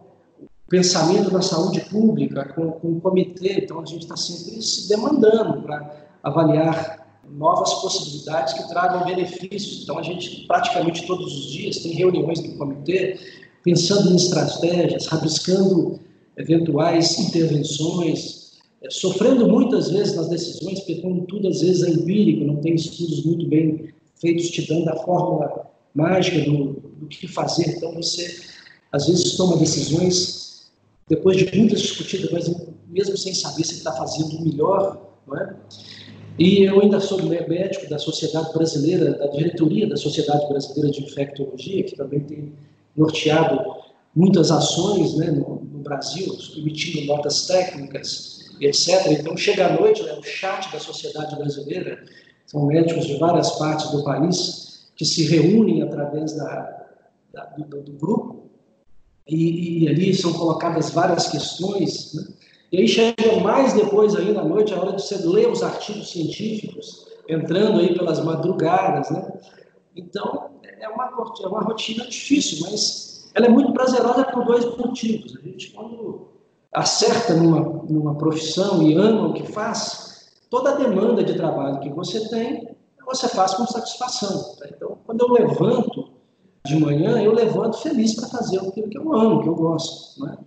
pensamento 0.68 1.31
da 1.31 1.42
saúde 1.42 1.81
pública, 1.83 2.53
com, 2.55 2.72
com 2.72 2.92
o 2.92 3.00
comitê, 3.00 3.61
então 3.64 3.81
a 3.81 3.85
gente 3.85 4.03
está 4.03 4.16
sempre 4.16 4.62
se 4.62 4.88
demandando 4.88 5.62
para 5.62 6.09
avaliar 6.22 7.05
novas 7.31 7.74
possibilidades 7.74 8.55
que 8.55 8.68
tragam 8.68 9.05
benefícios. 9.05 9.83
Então 9.83 9.98
a 9.98 10.03
gente 10.03 10.46
praticamente 10.46 11.07
todos 11.07 11.27
os 11.27 11.53
dias 11.53 11.79
tem 11.79 11.92
reuniões 11.92 12.40
do 12.40 12.57
comitê 12.57 13.18
pensando 13.62 14.11
em 14.11 14.16
estratégias, 14.16 15.07
rabiscando 15.07 15.98
eventuais 16.37 17.18
intervenções, 17.18 18.53
é, 18.83 18.90
sofrendo 18.90 19.48
muitas 19.48 19.90
vezes 19.90 20.14
nas 20.14 20.29
decisões, 20.29 20.81
porque 20.81 20.96
como 20.96 21.22
tudo 21.27 21.48
às 21.48 21.61
vezes 21.61 21.83
é 21.83 21.90
empírico, 21.90 22.44
não 22.44 22.57
tem 22.57 22.74
estudos 22.74 23.24
muito 23.24 23.46
bem 23.46 23.88
feitos 24.20 24.50
te 24.50 24.66
dando 24.66 24.88
a 24.90 24.96
fórmula 24.96 25.70
mágica 25.94 26.40
do, 26.44 26.74
do 26.98 27.07
que 27.07 27.27
fazer. 27.27 27.77
Então 27.77 27.94
você 27.94 28.40
às 28.92 29.07
vezes 29.07 29.37
toma 29.37 29.57
decisões 29.57 30.54
depois 31.09 31.37
de 31.37 31.57
muitas 31.57 31.83
discutidas, 31.83 32.31
mas 32.31 32.55
mesmo 32.88 33.17
sem 33.17 33.35
saber 33.35 33.64
se 33.64 33.75
está 33.75 33.93
fazendo 33.93 34.37
o 34.37 34.45
melhor, 34.45 35.19
não 35.27 35.37
é? 35.37 35.55
E 36.38 36.64
eu 36.64 36.81
ainda 36.81 36.99
sou 36.99 37.23
médico 37.23 37.88
da 37.88 37.99
Sociedade 37.99 38.53
Brasileira, 38.53 39.17
da 39.17 39.29
diretoria 39.29 39.88
da 39.88 39.97
Sociedade 39.97 40.49
Brasileira 40.49 40.90
de 40.90 41.05
Infectologia, 41.05 41.85
que 41.85 41.95
também 41.95 42.21
tem 42.21 42.53
norteado 42.97 43.61
muitas 44.14 44.51
ações 44.51 45.17
né, 45.17 45.31
no, 45.31 45.61
no 45.62 45.79
Brasil, 45.79 46.37
emitindo 46.57 47.07
notas 47.07 47.47
técnicas, 47.47 48.51
etc. 48.61 49.12
Então, 49.12 49.37
chega 49.37 49.67
à 49.67 49.73
noite, 49.79 50.03
né, 50.03 50.12
o 50.12 50.23
chat 50.23 50.73
da 50.73 50.81
Sociedade 50.81 51.37
Brasileira, 51.37 52.03
são 52.47 52.67
médicos 52.67 53.07
de 53.07 53.17
várias 53.17 53.53
partes 53.53 53.90
do 53.90 54.03
país 54.03 54.90
que 54.97 55.05
se 55.05 55.25
reúnem 55.27 55.83
através 55.83 56.33
da, 56.35 56.87
da 57.33 57.45
do, 57.45 57.81
do, 57.83 57.93
grupo 57.93 58.44
e, 59.27 59.85
e, 59.85 59.89
ali 59.89 60.15
são 60.15 60.33
colocadas 60.33 60.91
várias 60.91 61.29
questões, 61.29 62.13
né? 62.15 62.25
e 62.73 62.79
aí 62.79 62.89
chega 62.89 63.41
mais 63.43 63.73
depois 63.73 64.15
ainda 64.15 64.41
à 64.41 64.45
noite, 64.45 64.75
a 64.75 64.81
hora 64.81 64.93
de 64.93 65.03
você 65.03 65.17
ler 65.27 65.51
os 65.51 65.63
artigos 65.63 66.11
científicos, 66.11 67.07
entrando 67.29 67.81
aí 67.81 67.95
pelas 67.95 68.23
madrugadas, 68.23 69.11
né? 69.11 69.33
Então, 69.97 70.51
é 70.79 70.89
uma, 70.89 71.33
é 71.43 71.47
uma 71.47 71.63
rotina 71.63 72.05
difícil, 72.07 72.67
mas 72.69 73.31
ela 73.35 73.47
é 73.47 73.49
muito 73.49 73.73
prazerosa 73.73 74.25
por 74.25 74.45
dois 74.45 74.65
motivos. 74.77 75.37
A 75.37 75.41
gente, 75.41 75.71
quando 75.71 76.29
acerta 76.73 77.35
numa, 77.35 77.61
numa 77.89 78.15
profissão 78.17 78.83
e 78.83 78.95
ama 78.95 79.29
o 79.29 79.33
que 79.33 79.51
faz, 79.53 80.29
toda 80.51 80.71
a 80.71 80.77
demanda 80.77 81.23
de 81.23 81.35
trabalho 81.35 81.81
que 81.81 81.89
você 81.89 82.29
tem, 82.29 82.77
você 83.05 83.29
faz 83.29 83.55
com 83.55 83.67
satisfação. 83.67 84.57
Tá? 84.57 84.67
Então, 84.69 84.99
quando 85.05 85.21
eu 85.21 85.33
levanto 85.33 86.04
de 86.66 86.81
manhã, 86.81 87.20
eu 87.20 87.33
levanto 87.33 87.77
feliz 87.83 88.14
para 88.14 88.29
fazer 88.29 88.59
aquilo 88.59 88.88
que 88.88 88.96
eu 88.96 89.12
amo, 89.12 89.42
que 89.42 89.48
eu 89.48 89.55
gosto. 89.55 90.24
Né? 90.24 90.38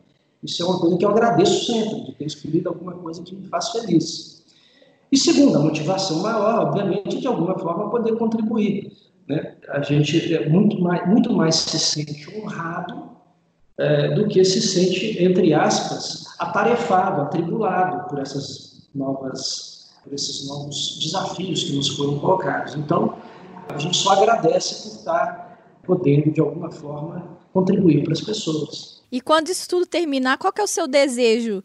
Isso 0.42 0.64
é 0.64 0.66
uma 0.66 0.80
coisa 0.80 0.98
que 0.98 1.06
eu 1.06 1.10
agradeço 1.10 1.66
sempre, 1.66 2.06
de 2.06 2.12
ter 2.14 2.26
escolhido 2.26 2.70
alguma 2.70 2.94
coisa 2.94 3.22
que 3.22 3.36
me 3.36 3.48
faz 3.48 3.70
feliz. 3.70 4.44
E 5.12 5.18
segundo, 5.18 5.58
a 5.58 5.62
motivação 5.62 6.20
maior, 6.24 6.68
obviamente, 6.68 7.20
de 7.20 7.28
alguma 7.28 7.58
forma 7.60 7.92
poder 7.92 8.18
contribuir. 8.18 8.92
Né? 9.28 9.58
A 9.70 9.82
gente 9.82 10.34
é 10.34 10.50
muito 10.50 10.82
mais, 10.82 11.08
muito 11.08 11.32
mais 11.32 11.56
se 11.56 11.78
sente 11.78 12.36
honrado 12.36 13.10
é, 13.78 14.16
do 14.16 14.28
que 14.28 14.44
se 14.44 14.60
sente, 14.60 15.24
entre 15.24 15.54
aspas, 15.54 16.26
atarefado, 16.40 17.22
atribulado 17.22 18.10
por 18.10 18.20
essas 18.20 18.90
novas, 18.96 19.92
por 20.04 20.14
esses 20.14 20.48
novos 20.48 20.98
desafios 21.00 21.64
que 21.64 21.76
nos 21.76 21.90
foram 21.90 22.18
colocados. 22.18 22.74
Então, 22.74 23.14
a 23.70 23.78
gente 23.78 23.98
só 23.98 24.14
agradece 24.14 24.90
por 24.90 24.98
estar 24.98 25.47
podendo, 25.88 26.32
de 26.32 26.42
alguma 26.42 26.70
forma, 26.70 27.40
contribuir 27.54 28.04
para 28.04 28.14
as 28.14 28.22
pessoas. 28.22 29.02
E 29.12 29.22
quando 29.22 29.48
isso 29.48 29.68
tudo 29.68 29.86
terminar, 29.86 30.38
qual 30.38 30.54
é 30.60 30.62
o 30.62 30.68
seu 30.68 30.88
desejo 30.88 31.64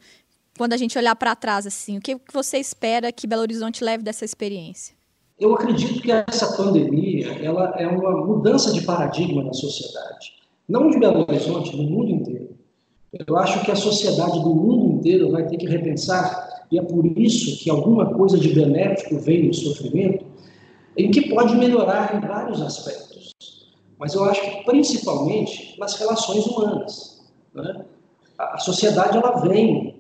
quando 0.57 0.73
a 0.73 0.77
gente 0.77 0.97
olhar 0.97 1.17
para 1.17 1.35
trás 1.35 1.67
assim? 1.67 1.99
O 1.99 2.01
que 2.01 2.17
você 2.33 2.59
espera 2.59 3.11
que 3.11 3.27
Belo 3.27 3.43
Horizonte 3.43 3.83
leve 3.83 4.05
dessa 4.05 4.25
experiência? 4.25 4.95
Eu 5.39 5.55
acredito 5.55 6.01
que 6.01 6.13
essa 6.13 6.57
pandemia 6.57 7.33
ela 7.43 7.75
é 7.77 7.87
uma 7.89 8.25
mudança 8.25 8.73
de 8.73 8.83
paradigma 8.83 9.43
na 9.43 9.53
sociedade, 9.53 10.35
não 10.69 10.89
de 10.89 11.01
Belo 11.01 11.27
Horizonte, 11.29 11.77
no 11.77 11.83
mundo 11.83 12.11
inteiro. 12.13 12.51
Eu 13.27 13.37
acho 13.37 13.63
que 13.65 13.71
a 13.71 13.77
sociedade 13.77 14.41
do 14.41 14.55
mundo 14.55 14.99
inteiro 14.99 15.33
vai 15.33 15.47
ter 15.47 15.57
que 15.57 15.67
repensar, 15.67 16.65
e 16.71 16.79
é 16.79 16.83
por 16.83 17.05
isso 17.19 17.63
que 17.63 17.69
alguma 17.69 18.15
coisa 18.15 18.39
de 18.39 18.51
benéfico 18.51 19.19
vem 19.19 19.49
no 19.49 19.53
sofrimento, 19.53 20.25
em 20.97 21.11
que 21.11 21.29
pode 21.29 21.57
melhorar 21.57 22.15
em 22.15 22.27
vários 22.27 22.63
aspectos 22.63 23.02
mas 24.03 24.15
eu 24.15 24.25
acho 24.25 24.41
que 24.41 24.65
principalmente 24.65 25.77
nas 25.79 25.95
relações 25.95 26.45
humanas. 26.45 27.23
Né? 27.55 27.85
A, 28.37 28.59
sociedade 28.59 29.17
ela 29.17 29.39
vem 29.43 29.95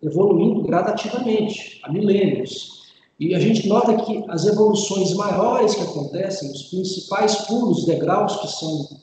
evoluindo 0.00 0.62
gradativamente, 0.62 1.80
há 1.82 1.90
milênios. 1.92 2.84
E 3.18 3.34
a 3.34 3.40
gente 3.40 3.66
nota 3.66 3.96
que 3.96 4.24
as 4.28 4.46
evoluções 4.46 5.12
maiores 5.14 5.74
que 5.74 5.82
acontecem, 5.82 6.52
os 6.52 6.62
principais 6.68 7.34
pulos, 7.46 7.84
degraus 7.84 8.36
que 8.36 8.46
são, 8.46 8.84
que 8.84 8.96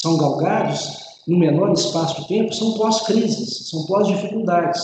são 0.00 0.18
galgados 0.18 1.20
no 1.28 1.38
menor 1.38 1.70
espaço 1.70 2.22
de 2.22 2.26
tempo, 2.26 2.52
são 2.52 2.72
pós-crises, 2.72 3.70
são 3.70 3.86
pós-dificuldades. 3.86 4.82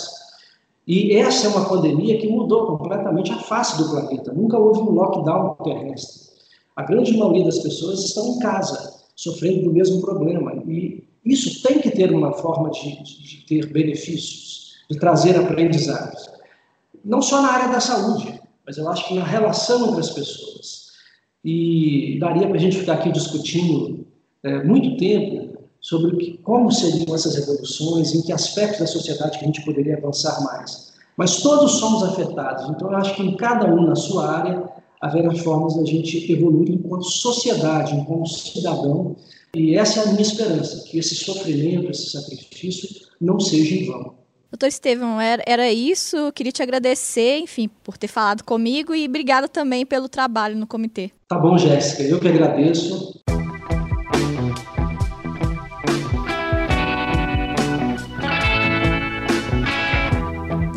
E 0.87 1.17
essa 1.17 1.49
é 1.49 1.51
uma 1.51 1.69
pandemia 1.69 2.19
que 2.19 2.29
mudou 2.29 2.69
completamente 2.69 3.33
a 3.33 3.39
face 3.39 3.79
do 3.79 3.91
planeta. 3.91 4.33
Nunca 4.33 4.57
houve 4.57 4.79
um 4.79 4.93
lockdown 4.93 5.57
terrestre. 5.65 6.29
A 6.77 6.85
grande 6.85 7.17
maioria 7.17 7.45
das 7.45 7.59
pessoas 7.59 8.05
estão 8.05 8.37
em 8.37 8.39
casa, 8.39 8.98
sofrendo 9.19 9.65
do 9.65 9.73
mesmo 9.73 10.01
problema. 10.01 10.63
E 10.69 11.03
isso 11.25 11.61
tem 11.61 11.81
que 11.81 11.91
ter 11.91 12.13
uma 12.13 12.33
forma 12.35 12.71
de, 12.71 13.03
de 13.03 13.45
ter 13.49 13.67
benefícios, 13.67 14.77
de 14.89 14.97
trazer 14.97 15.37
aprendizados. 15.37 16.31
Não 17.05 17.21
só 17.21 17.43
na 17.43 17.51
área 17.51 17.73
da 17.73 17.81
saúde, 17.81 18.41
mas 18.65 18.79
eu 18.79 18.89
acho 18.89 19.09
que 19.09 19.15
na 19.15 19.25
relação 19.25 19.89
entre 19.89 20.01
as 20.01 20.11
pessoas. 20.11 20.93
E 21.45 22.17
daria 22.21 22.47
para 22.47 22.57
a 22.57 22.61
gente 22.61 22.79
ficar 22.79 22.95
aqui 22.95 23.11
discutindo 23.11 24.07
é, 24.45 24.63
muito 24.63 24.97
tempo 24.97 25.59
sobre 25.81 26.17
que, 26.17 26.39
como 26.39 26.71
seriam 26.71 27.13
essas 27.13 27.35
revoluções, 27.35 28.15
em 28.15 28.23
que 28.23 28.33
aspectos 28.33 28.79
da 28.79 28.87
sociedade 28.87 29.37
que 29.37 29.45
a 29.45 29.49
gente 29.49 29.65
poderia 29.65 29.97
avançar 29.97 30.41
mais. 30.45 30.93
Mas 31.17 31.43
todos 31.43 31.73
somos 31.73 32.05
afetados, 32.05 32.71
então 32.71 32.93
eu 32.93 32.97
acho 32.97 33.17
que 33.17 33.23
em 33.23 33.37
cada 33.37 33.67
um 33.67 33.83
na 33.83 33.97
sua 33.97 34.31
área 34.31 34.69
haverá 35.01 35.35
formas 35.37 35.77
da 35.77 35.85
gente 35.85 36.31
evoluir 36.31 36.73
enquanto 36.73 37.05
sociedade, 37.05 37.95
enquanto 37.95 38.29
cidadão, 38.29 39.17
e 39.55 39.75
essa 39.77 40.01
é 40.01 40.03
a 40.05 40.07
minha 40.09 40.23
esperança, 40.23 40.85
que 40.85 40.99
esse 40.99 41.15
sofrimento, 41.15 41.91
esse 41.91 42.11
sacrifício 42.11 42.89
não 43.21 43.41
seja 43.41 43.75
em 43.75 43.87
vão. 43.87 44.19
Doutor 44.51 44.67
Estevão, 44.67 45.21
era, 45.21 45.43
era 45.47 45.71
isso. 45.71 46.33
Queria 46.33 46.53
te 46.53 46.63
agradecer, 46.63 47.39
enfim, 47.39 47.69
por 47.85 47.99
ter 47.99 48.09
falado 48.09 48.43
comigo 48.43 48.95
e 48.95 49.07
obrigada 49.07 49.47
também 49.47 49.85
pelo 49.85 50.09
trabalho 50.09 50.57
no 50.57 50.67
comitê. 50.67 51.11
Tá 51.29 51.39
bom, 51.39 51.59
Jéssica. 51.59 52.03
Eu 52.03 52.19
que 52.19 52.29
agradeço. 52.29 53.21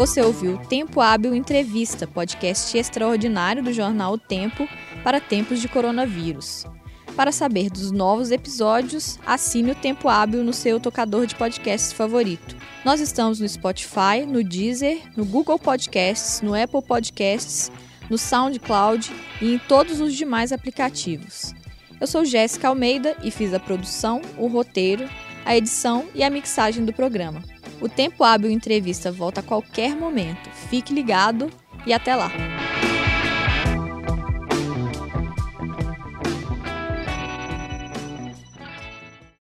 Você 0.01 0.19
ouviu 0.19 0.57
Tempo 0.57 0.99
Hábil 0.99 1.35
Entrevista, 1.35 2.07
podcast 2.07 2.75
extraordinário 2.75 3.61
do 3.61 3.71
jornal 3.71 4.13
O 4.13 4.17
Tempo 4.17 4.67
para 5.03 5.21
tempos 5.21 5.61
de 5.61 5.67
coronavírus. 5.67 6.65
Para 7.15 7.31
saber 7.31 7.69
dos 7.69 7.91
novos 7.91 8.31
episódios, 8.31 9.19
assine 9.27 9.73
o 9.73 9.75
Tempo 9.75 10.09
Hábil 10.09 10.43
no 10.43 10.53
seu 10.53 10.79
tocador 10.79 11.27
de 11.27 11.35
podcasts 11.35 11.93
favorito. 11.93 12.57
Nós 12.83 12.99
estamos 12.99 13.39
no 13.39 13.47
Spotify, 13.47 14.25
no 14.27 14.43
Deezer, 14.43 15.03
no 15.15 15.23
Google 15.23 15.59
Podcasts, 15.59 16.41
no 16.41 16.59
Apple 16.59 16.81
Podcasts, 16.81 17.71
no 18.09 18.17
SoundCloud 18.17 19.13
e 19.39 19.53
em 19.53 19.59
todos 19.59 20.01
os 20.01 20.15
demais 20.15 20.51
aplicativos. 20.51 21.53
Eu 21.99 22.07
sou 22.07 22.25
Jéssica 22.25 22.69
Almeida 22.69 23.15
e 23.21 23.29
fiz 23.29 23.53
a 23.53 23.59
produção, 23.59 24.19
o 24.39 24.47
roteiro, 24.47 25.07
a 25.45 25.55
edição 25.55 26.05
e 26.15 26.23
a 26.23 26.29
mixagem 26.31 26.83
do 26.85 26.91
programa. 26.91 27.43
O 27.81 27.89
Tempo 27.89 28.23
Hábil 28.23 28.51
Entrevista 28.51 29.11
volta 29.11 29.39
a 29.39 29.43
qualquer 29.43 29.95
momento. 29.95 30.49
Fique 30.69 30.93
ligado 30.93 31.49
e 31.85 31.91
até 31.91 32.15
lá! 32.15 32.31